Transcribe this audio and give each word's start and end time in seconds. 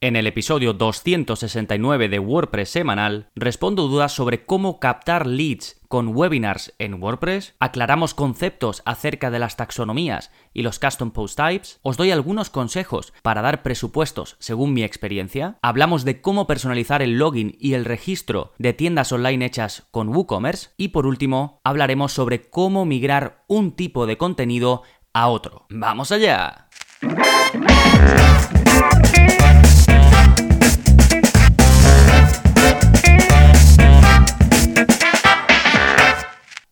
En 0.00 0.14
el 0.14 0.28
episodio 0.28 0.74
269 0.74 2.08
de 2.08 2.20
WordPress 2.20 2.68
semanal, 2.68 3.30
respondo 3.34 3.88
dudas 3.88 4.12
sobre 4.12 4.46
cómo 4.46 4.78
captar 4.78 5.26
leads 5.26 5.80
con 5.88 6.14
webinars 6.14 6.72
en 6.78 7.02
WordPress, 7.02 7.56
aclaramos 7.58 8.14
conceptos 8.14 8.80
acerca 8.84 9.32
de 9.32 9.40
las 9.40 9.56
taxonomías 9.56 10.30
y 10.54 10.62
los 10.62 10.78
custom 10.78 11.10
post 11.10 11.36
types, 11.36 11.80
os 11.82 11.96
doy 11.96 12.12
algunos 12.12 12.48
consejos 12.48 13.12
para 13.22 13.42
dar 13.42 13.64
presupuestos 13.64 14.36
según 14.38 14.72
mi 14.72 14.84
experiencia, 14.84 15.58
hablamos 15.62 16.04
de 16.04 16.20
cómo 16.20 16.46
personalizar 16.46 17.02
el 17.02 17.18
login 17.18 17.56
y 17.58 17.74
el 17.74 17.84
registro 17.84 18.52
de 18.58 18.74
tiendas 18.74 19.10
online 19.10 19.46
hechas 19.46 19.88
con 19.90 20.10
WooCommerce 20.10 20.68
y 20.76 20.88
por 20.88 21.06
último 21.06 21.60
hablaremos 21.64 22.12
sobre 22.12 22.48
cómo 22.48 22.84
migrar 22.84 23.42
un 23.48 23.72
tipo 23.72 24.06
de 24.06 24.16
contenido 24.16 24.84
a 25.12 25.26
otro. 25.26 25.66
¡Vamos 25.70 26.12
allá! 26.12 26.68